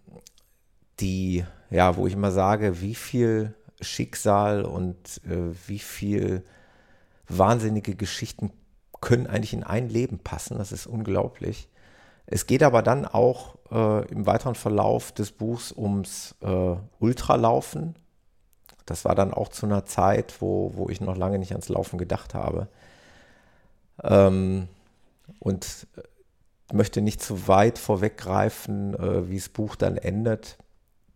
die, 1.00 1.44
ja, 1.70 1.96
wo 1.96 2.06
ich 2.06 2.12
immer 2.12 2.32
sage, 2.32 2.80
wie 2.80 2.94
viel 2.94 3.54
Schicksal 3.80 4.64
und 4.64 5.20
äh, 5.24 5.52
wie 5.66 5.78
viel 5.78 6.44
wahnsinnige 7.28 7.94
Geschichten 7.94 8.52
können 9.00 9.26
eigentlich 9.26 9.52
in 9.52 9.64
ein 9.64 9.88
Leben 9.88 10.18
passen. 10.18 10.58
Das 10.58 10.72
ist 10.72 10.86
unglaublich. 10.86 11.68
Es 12.26 12.46
geht 12.46 12.62
aber 12.62 12.82
dann 12.82 13.06
auch 13.06 13.56
äh, 13.70 14.06
im 14.10 14.26
weiteren 14.26 14.54
Verlauf 14.54 15.12
des 15.12 15.32
Buchs 15.32 15.72
ums 15.72 16.34
äh, 16.40 16.76
Ultralaufen. 16.98 17.94
Das 18.84 19.04
war 19.04 19.14
dann 19.14 19.32
auch 19.32 19.48
zu 19.48 19.66
einer 19.66 19.84
Zeit, 19.84 20.40
wo, 20.40 20.72
wo 20.74 20.88
ich 20.88 21.00
noch 21.00 21.16
lange 21.16 21.38
nicht 21.38 21.52
ans 21.52 21.68
Laufen 21.68 21.98
gedacht 21.98 22.34
habe. 22.34 22.68
Ähm, 24.02 24.68
und 25.38 25.86
äh, 25.96 26.74
möchte 26.74 27.00
nicht 27.00 27.22
zu 27.22 27.48
weit 27.48 27.78
vorweggreifen, 27.78 28.94
äh, 28.94 29.28
wie 29.28 29.36
das 29.36 29.48
Buch 29.48 29.76
dann 29.76 29.96
endet. 29.96 30.58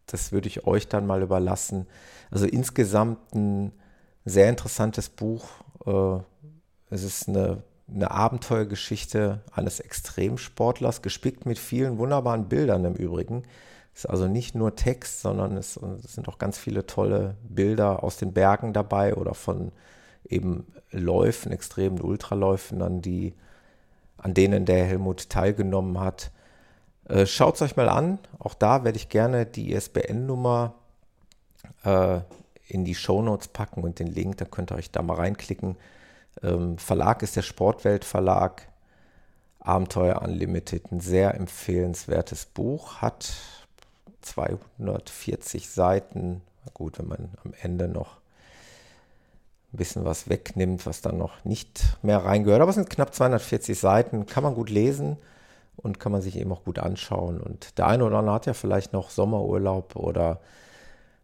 Das 0.07 0.33
würde 0.33 0.49
ich 0.49 0.67
euch 0.67 0.89
dann 0.89 1.07
mal 1.07 1.23
überlassen. 1.23 1.87
Also 2.31 2.47
insgesamt 2.47 3.35
ein 3.35 3.73
sehr 4.25 4.49
interessantes 4.49 5.09
Buch. 5.09 5.49
Äh, 5.87 6.21
es 6.91 7.03
ist 7.03 7.29
eine, 7.29 7.63
eine 7.95 8.11
Abenteuergeschichte 8.11 9.41
eines 9.53 9.81
Extremsportlers, 9.81 11.03
gespickt 11.03 11.47
mit 11.47 11.59
vielen 11.59 11.99
wunderbaren 11.99 12.49
Bildern 12.49 12.85
im 12.85 12.95
Übrigen. 12.95 13.43
Es 13.95 14.05
ist 14.05 14.11
also 14.11 14.29
nicht 14.29 14.55
nur 14.55 14.77
Text, 14.77 15.21
sondern 15.21 15.57
es, 15.57 15.77
es 15.77 16.15
sind 16.15 16.29
auch 16.29 16.39
ganz 16.39 16.59
viele 16.59 16.87
tolle 16.87 17.37
Bilder 17.49 18.03
aus 18.03 18.17
den 18.17 18.33
Bergen 18.33 18.73
dabei 18.73 19.15
oder 19.15 19.35
von 19.35 19.73
eben 20.29 20.67
Läufen, 20.93 21.53
extremen 21.53 22.01
Ultraläufen, 22.01 22.83
an, 22.83 23.03
die, 23.03 23.35
an 24.19 24.35
denen 24.35 24.65
der 24.65 24.85
Helmut 24.85 25.29
teilgenommen 25.29 26.01
hat. 26.01 26.31
Äh, 27.09 27.27
Schaut 27.27 27.57
es 27.57 27.63
euch 27.63 27.77
mal 27.77 27.89
an. 27.89 28.19
Auch 28.39 28.55
da 28.55 28.85
werde 28.85 28.97
ich 28.97 29.09
gerne 29.09 29.47
die 29.47 29.73
ISBN-Nummer 29.73 30.75
äh, 31.85 32.21
in 32.69 32.85
die 32.85 32.95
Shownotes 32.95 33.49
packen 33.49 33.83
und 33.83 33.99
den 33.99 34.07
Link, 34.07 34.37
da 34.39 34.45
könnt 34.45 34.71
ihr 34.73 34.77
euch 34.77 34.91
da 34.91 35.03
mal 35.03 35.15
reinklicken. 35.15 35.77
Ähm, 36.43 36.79
Verlag 36.79 37.23
ist 37.23 37.37
der 37.37 37.43
Sportwelt 37.43 38.05
Verlag. 38.05 38.67
Abenteuer 39.59 40.23
Unlimited, 40.23 40.91
ein 40.91 41.01
sehr 41.01 41.35
empfehlenswertes 41.35 42.47
Buch, 42.47 43.03
hat 43.03 43.31
240 44.23 45.69
Seiten. 45.69 46.41
Gut, 46.73 46.99
wenn 46.99 47.09
man 47.09 47.29
am 47.45 47.53
Ende 47.61 47.89
noch 47.89 48.21
ein 49.73 49.77
bisschen 49.77 50.05
was 50.05 50.29
wegnimmt, 50.29 50.87
was 50.87 51.03
dann 51.03 51.19
noch 51.19 51.45
nicht 51.45 51.99
mehr 52.03 52.25
reingehört. 52.25 52.63
Aber 52.63 52.71
es 52.71 52.77
sind 52.77 52.91
knapp 52.91 53.15
240 53.15 53.79
Seiten, 53.79 54.27
kann 54.27 54.43
man 54.43 54.55
gut 54.55 54.71
lesen 54.71 55.19
und 55.77 56.01
kann 56.01 56.13
man 56.13 56.23
sich 56.23 56.37
eben 56.37 56.53
auch 56.53 56.65
gut 56.65 56.79
anschauen. 56.79 57.41
Und 57.41 57.79
der 57.79 57.87
eine 57.87 58.05
oder 58.05 58.19
andere 58.19 58.35
hat 58.35 58.47
ja 58.47 58.55
vielleicht 58.55 58.93
noch 58.93 59.11
Sommerurlaub 59.11 59.95
oder 59.95 60.41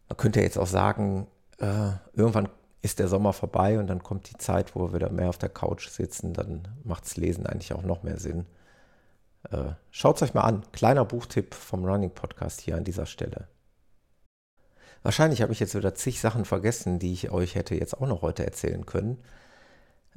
man 0.09 0.17
könnte 0.17 0.41
jetzt 0.41 0.59
auch 0.59 0.67
sagen, 0.67 1.27
äh, 1.59 1.91
irgendwann 2.15 2.49
ist 2.83 2.99
der 2.99 3.09
Sommer 3.09 3.33
vorbei 3.33 3.79
und 3.79 3.87
dann 3.89 4.03
kommt 4.03 4.31
die 4.31 4.39
Zeit, 4.39 4.75
wo 4.75 4.89
wir 4.89 4.95
wieder 4.95 5.11
mehr 5.11 5.29
auf 5.29 5.39
der 5.39 5.49
Couch 5.49 5.89
sitzen. 5.89 6.35
Dann 6.35 6.69
macht 6.85 7.05
das 7.05 7.17
Lesen 7.17 7.47
eigentlich 7.47 7.73
auch 7.73 7.83
noch 7.83 8.03
mehr 8.03 8.19
Sinn. 8.19 8.47
Äh, 9.51 9.73
Schaut 9.91 10.17
es 10.17 10.23
euch 10.23 10.35
mal 10.35 10.43
an. 10.43 10.63
Kleiner 10.73 11.05
Buchtipp 11.05 11.55
vom 11.55 11.85
Running 11.85 12.11
Podcast 12.11 12.61
hier 12.61 12.77
an 12.77 12.85
dieser 12.85 13.07
Stelle. 13.07 13.49
Wahrscheinlich 15.03 15.43
habe 15.43 15.53
ich 15.53 15.61
jetzt 15.61 15.75
wieder 15.75 15.95
zig 15.95 16.21
Sachen 16.21 16.45
vergessen, 16.45 16.99
die 16.99 17.13
ich 17.13 17.31
euch 17.31 17.55
hätte 17.55 17.75
jetzt 17.75 18.01
auch 18.01 18.09
noch 18.09 18.23
heute 18.23 18.45
erzählen 18.45 18.87
können. 18.87 19.19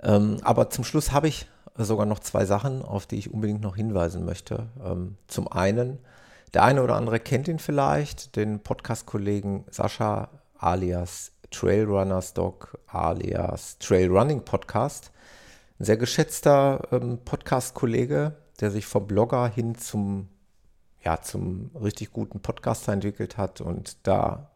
Ähm, 0.01 0.37
aber 0.43 0.69
zum 0.69 0.83
Schluss 0.83 1.11
habe 1.11 1.27
ich 1.27 1.47
sogar 1.75 2.05
noch 2.05 2.19
zwei 2.19 2.45
Sachen, 2.45 2.81
auf 2.81 3.05
die 3.05 3.17
ich 3.17 3.33
unbedingt 3.33 3.61
noch 3.61 3.75
hinweisen 3.75 4.25
möchte. 4.25 4.67
Ähm, 4.83 5.17
zum 5.27 5.47
einen, 5.47 5.99
der 6.53 6.63
eine 6.63 6.83
oder 6.83 6.95
andere 6.95 7.19
kennt 7.19 7.47
ihn 7.47 7.59
vielleicht, 7.59 8.35
den 8.35 8.61
Podcast-Kollegen 8.61 9.65
Sascha 9.69 10.29
alias 10.57 11.31
Trailrunners 11.51 12.33
Dog 12.33 12.77
alias 12.87 13.77
Trailrunning 13.79 14.43
Podcast. 14.43 15.11
Ein 15.79 15.85
sehr 15.85 15.97
geschätzter 15.97 16.87
ähm, 16.91 17.19
Podcast-Kollege, 17.23 18.35
der 18.59 18.71
sich 18.71 18.85
vom 18.85 19.07
Blogger 19.07 19.47
hin 19.47 19.75
zum, 19.75 20.27
ja, 21.03 21.21
zum 21.21 21.71
richtig 21.81 22.11
guten 22.11 22.39
Podcaster 22.41 22.93
entwickelt 22.93 23.37
hat 23.37 23.61
und 23.61 23.97
da 24.03 24.51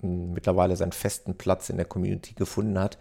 hm, 0.00 0.32
mittlerweile 0.32 0.76
seinen 0.76 0.92
festen 0.92 1.36
Platz 1.36 1.68
in 1.68 1.76
der 1.76 1.86
Community 1.86 2.34
gefunden 2.34 2.78
hat. 2.78 2.98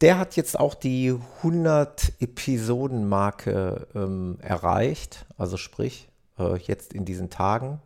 Der 0.00 0.18
hat 0.18 0.36
jetzt 0.36 0.58
auch 0.58 0.74
die 0.74 1.18
100 1.38 2.12
Episoden-Marke 2.20 3.88
ähm, 3.94 4.38
erreicht, 4.40 5.26
also 5.36 5.56
sprich, 5.56 6.08
äh, 6.38 6.56
jetzt 6.58 6.92
in 6.92 7.04
diesen 7.04 7.30
Tagen 7.30 7.80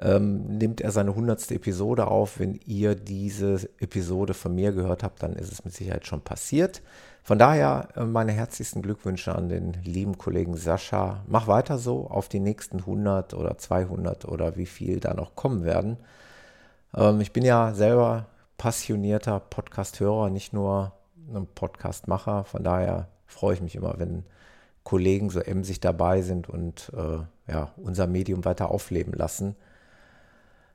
ähm, 0.00 0.58
nimmt 0.58 0.80
er 0.80 0.92
seine 0.92 1.10
100. 1.10 1.50
Episode 1.50 2.06
auf. 2.06 2.38
Wenn 2.38 2.60
ihr 2.66 2.94
diese 2.94 3.68
Episode 3.80 4.34
von 4.34 4.54
mir 4.54 4.72
gehört 4.72 5.02
habt, 5.02 5.22
dann 5.22 5.34
ist 5.34 5.52
es 5.52 5.64
mit 5.64 5.74
Sicherheit 5.74 6.06
schon 6.06 6.20
passiert. 6.20 6.82
Von 7.22 7.38
daher 7.38 7.88
äh, 7.96 8.04
meine 8.04 8.32
herzlichsten 8.32 8.82
Glückwünsche 8.82 9.34
an 9.34 9.48
den 9.48 9.74
lieben 9.84 10.16
Kollegen 10.16 10.56
Sascha. 10.56 11.24
Mach 11.26 11.46
weiter 11.46 11.78
so 11.78 12.06
auf 12.08 12.28
die 12.28 12.40
nächsten 12.40 12.78
100 12.78 13.34
oder 13.34 13.58
200 13.58 14.24
oder 14.26 14.56
wie 14.56 14.66
viel 14.66 15.00
da 15.00 15.14
noch 15.14 15.34
kommen 15.34 15.64
werden. 15.64 15.98
Ähm, 16.96 17.20
ich 17.20 17.32
bin 17.32 17.44
ja 17.44 17.74
selber 17.74 18.26
passionierter 18.56 19.40
Podcast-Hörer, 19.40 20.30
nicht 20.30 20.52
nur 20.52 20.92
ein 21.34 21.46
Podcast-Macher. 21.46 22.44
Von 22.44 22.64
daher 22.64 23.08
freue 23.26 23.54
ich 23.54 23.60
mich 23.60 23.76
immer, 23.76 23.94
wenn 23.98 24.24
Kollegen 24.84 25.28
so 25.28 25.40
emsig 25.40 25.80
dabei 25.80 26.22
sind 26.22 26.48
und 26.48 26.90
äh, 26.96 27.52
ja, 27.52 27.72
unser 27.76 28.06
Medium 28.06 28.44
weiter 28.44 28.70
aufleben 28.70 29.12
lassen. 29.12 29.54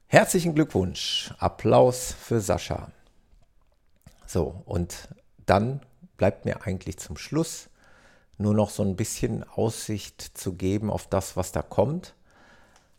Herzlichen 0.08 0.56
Glückwunsch. 0.56 1.34
Applaus 1.40 2.14
für 2.14 2.40
Sascha. 2.40 2.92
So, 4.26 4.62
und 4.66 5.10
dann 5.46 5.82
bleibt 6.18 6.46
mir 6.46 6.66
eigentlich 6.66 6.98
zum 6.98 7.18
Schluss 7.18 7.70
nur 8.38 8.54
noch 8.54 8.70
so 8.70 8.84
ein 8.84 8.96
bisschen 8.96 9.44
Aussicht 9.44 10.22
zu 10.22 10.54
geben 10.54 10.90
auf 10.90 11.08
das, 11.08 11.36
was 11.38 11.52
da 11.52 11.62
kommt. 11.62 12.16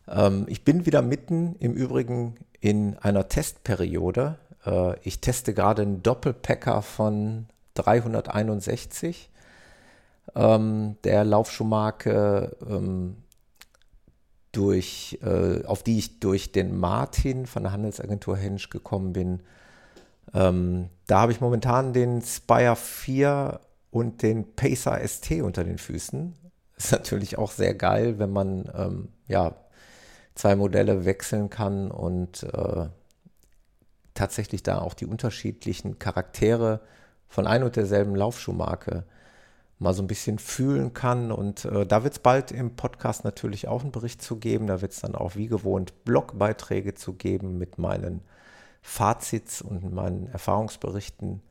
Ähm, 0.07 0.45
ich 0.47 0.63
bin 0.63 0.85
wieder 0.85 1.01
mitten 1.01 1.55
im 1.59 1.73
Übrigen 1.73 2.35
in 2.59 2.97
einer 2.97 3.27
Testperiode. 3.27 4.37
Äh, 4.65 4.99
ich 5.01 5.21
teste 5.21 5.53
gerade 5.53 5.81
einen 5.81 6.03
Doppelpacker 6.03 6.81
von 6.81 7.47
361 7.75 9.29
ähm, 10.35 10.97
der 11.03 11.23
Laufschuhmarke, 11.23 12.55
ähm, 12.67 13.17
durch, 14.55 15.19
äh, 15.21 15.65
auf 15.65 15.83
die 15.83 15.97
ich 15.97 16.19
durch 16.19 16.51
den 16.51 16.77
Martin 16.77 17.45
von 17.45 17.63
der 17.63 17.71
Handelsagentur 17.71 18.37
Hensch 18.37 18.69
gekommen 18.69 19.13
bin. 19.13 19.41
Ähm, 20.33 20.89
da 21.07 21.21
habe 21.21 21.31
ich 21.31 21.41
momentan 21.41 21.93
den 21.93 22.21
Spire 22.21 22.75
4 22.75 23.59
und 23.91 24.21
den 24.21 24.55
Pacer 24.55 24.99
ST 25.05 25.41
unter 25.41 25.63
den 25.63 25.77
Füßen. 25.77 26.35
Ist 26.77 26.91
natürlich 26.91 27.37
auch 27.37 27.51
sehr 27.51 27.73
geil, 27.73 28.19
wenn 28.19 28.31
man 28.31 28.69
ähm, 28.75 29.07
ja, 29.27 29.55
zwei 30.35 30.55
Modelle 30.55 31.05
wechseln 31.05 31.49
kann 31.49 31.91
und 31.91 32.43
äh, 32.43 32.87
tatsächlich 34.13 34.63
da 34.63 34.79
auch 34.79 34.93
die 34.93 35.05
unterschiedlichen 35.05 35.99
Charaktere 35.99 36.81
von 37.27 37.47
ein 37.47 37.63
und 37.63 37.75
derselben 37.75 38.15
Laufschuhmarke 38.15 39.05
mal 39.79 39.93
so 39.93 40.01
ein 40.01 40.07
bisschen 40.07 40.39
fühlen 40.39 40.93
kann. 40.93 41.31
Und 41.31 41.65
äh, 41.65 41.85
da 41.85 42.03
wird 42.03 42.13
es 42.13 42.19
bald 42.19 42.51
im 42.51 42.75
Podcast 42.75 43.23
natürlich 43.23 43.67
auch 43.67 43.81
einen 43.81 43.91
Bericht 43.91 44.21
zu 44.21 44.37
geben. 44.37 44.67
Da 44.67 44.81
wird 44.81 44.93
es 44.93 45.01
dann 45.01 45.15
auch 45.15 45.35
wie 45.35 45.47
gewohnt 45.47 46.05
Blogbeiträge 46.05 46.93
zu 46.93 47.13
geben 47.13 47.57
mit 47.57 47.77
meinen 47.77 48.21
Fazits 48.81 49.61
und 49.61 49.93
meinen 49.93 50.27
Erfahrungsberichten. 50.27 51.41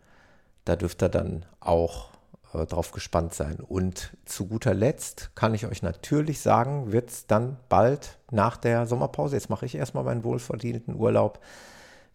Da 0.65 0.77
dürft 0.77 1.03
ihr 1.03 1.09
dann 1.09 1.45
auch 1.61 2.15
äh, 2.55 2.67
drauf 2.67 2.93
gespannt 2.93 3.35
sein. 3.35 3.57
Und 3.61 4.17
zu 4.25 4.47
guter 4.47 4.73
Letzt 4.73 5.35
kann 5.35 5.55
ich 5.55 5.67
euch 5.67 5.83
natürlich 5.83 6.41
sagen, 6.41 6.93
wird 6.93 7.11
es 7.11 7.27
dann 7.27 7.59
bald 7.69 8.19
nach 8.31 8.57
der 8.57 8.87
Sommerpause, 8.87 9.37
jetzt 9.37 9.51
mache 9.51 9.67
ich 9.67 9.75
erstmal 9.75 10.05
meinen 10.05 10.25
wohlverdienten 10.25 10.95
Urlaub, 10.95 11.41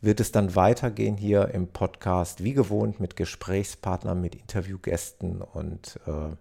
wird 0.01 0.19
es 0.19 0.31
dann 0.31 0.55
weitergehen 0.55 1.17
hier 1.17 1.49
im 1.49 1.67
Podcast, 1.67 2.43
wie 2.43 2.53
gewohnt, 2.53 2.99
mit 2.99 3.15
Gesprächspartnern, 3.15 4.19
mit 4.19 4.35
Interviewgästen. 4.35 5.41
Und 5.41 5.99
äh, 6.07 6.35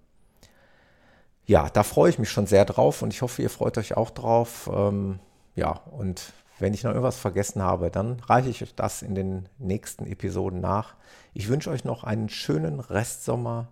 ja, 1.47 1.69
da 1.71 1.83
freue 1.83 2.11
ich 2.11 2.19
mich 2.19 2.31
schon 2.31 2.47
sehr 2.47 2.65
drauf 2.65 3.03
und 3.03 3.13
ich 3.13 3.23
hoffe, 3.23 3.43
ihr 3.43 3.51
freut 3.51 3.79
euch 3.79 3.97
auch 3.97 4.11
drauf. 4.11 4.71
Ähm, 4.73 5.19
ja, 5.57 5.71
und 5.71 6.33
wenn 6.61 6.75
ich 6.75 6.85
noch 6.85 6.91
irgendwas 6.91 7.19
vergessen 7.19 7.63
habe, 7.63 7.91
dann 7.91 8.21
reiche 8.21 8.49
ich 8.49 8.63
euch 8.63 8.75
das 8.75 9.03
in 9.03 9.15
den 9.15 9.49
nächsten 9.59 10.07
Episoden 10.07 10.61
nach. 10.61 10.95
Ich 11.35 11.49
wünsche 11.49 11.71
euch 11.71 11.85
noch 11.85 12.05
einen 12.05 12.29
schönen 12.29 12.81
Restsommer. 12.81 13.69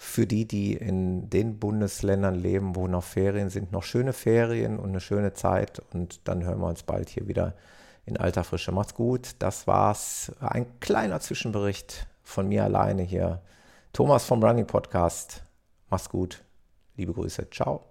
Für 0.00 0.28
die, 0.28 0.46
die 0.46 0.74
in 0.74 1.28
den 1.28 1.58
Bundesländern 1.58 2.36
leben, 2.36 2.76
wo 2.76 2.86
noch 2.86 3.02
Ferien 3.02 3.50
sind, 3.50 3.72
noch 3.72 3.82
schöne 3.82 4.12
Ferien 4.12 4.78
und 4.78 4.90
eine 4.90 5.00
schöne 5.00 5.32
Zeit. 5.32 5.82
Und 5.92 6.28
dann 6.28 6.44
hören 6.44 6.60
wir 6.60 6.68
uns 6.68 6.84
bald 6.84 7.08
hier 7.08 7.26
wieder 7.26 7.54
in 8.08 8.16
alter 8.16 8.44
Frische. 8.44 8.72
Macht's 8.72 8.94
gut. 8.94 9.36
Das 9.38 9.66
war's. 9.66 10.32
Ein 10.40 10.66
kleiner 10.80 11.20
Zwischenbericht 11.20 12.06
von 12.22 12.48
mir 12.48 12.64
alleine 12.64 13.02
hier. 13.02 13.42
Thomas 13.92 14.24
vom 14.24 14.42
Running 14.42 14.66
Podcast. 14.66 15.44
Mach's 15.90 16.08
gut. 16.08 16.42
Liebe 16.96 17.12
Grüße. 17.12 17.48
Ciao. 17.50 17.87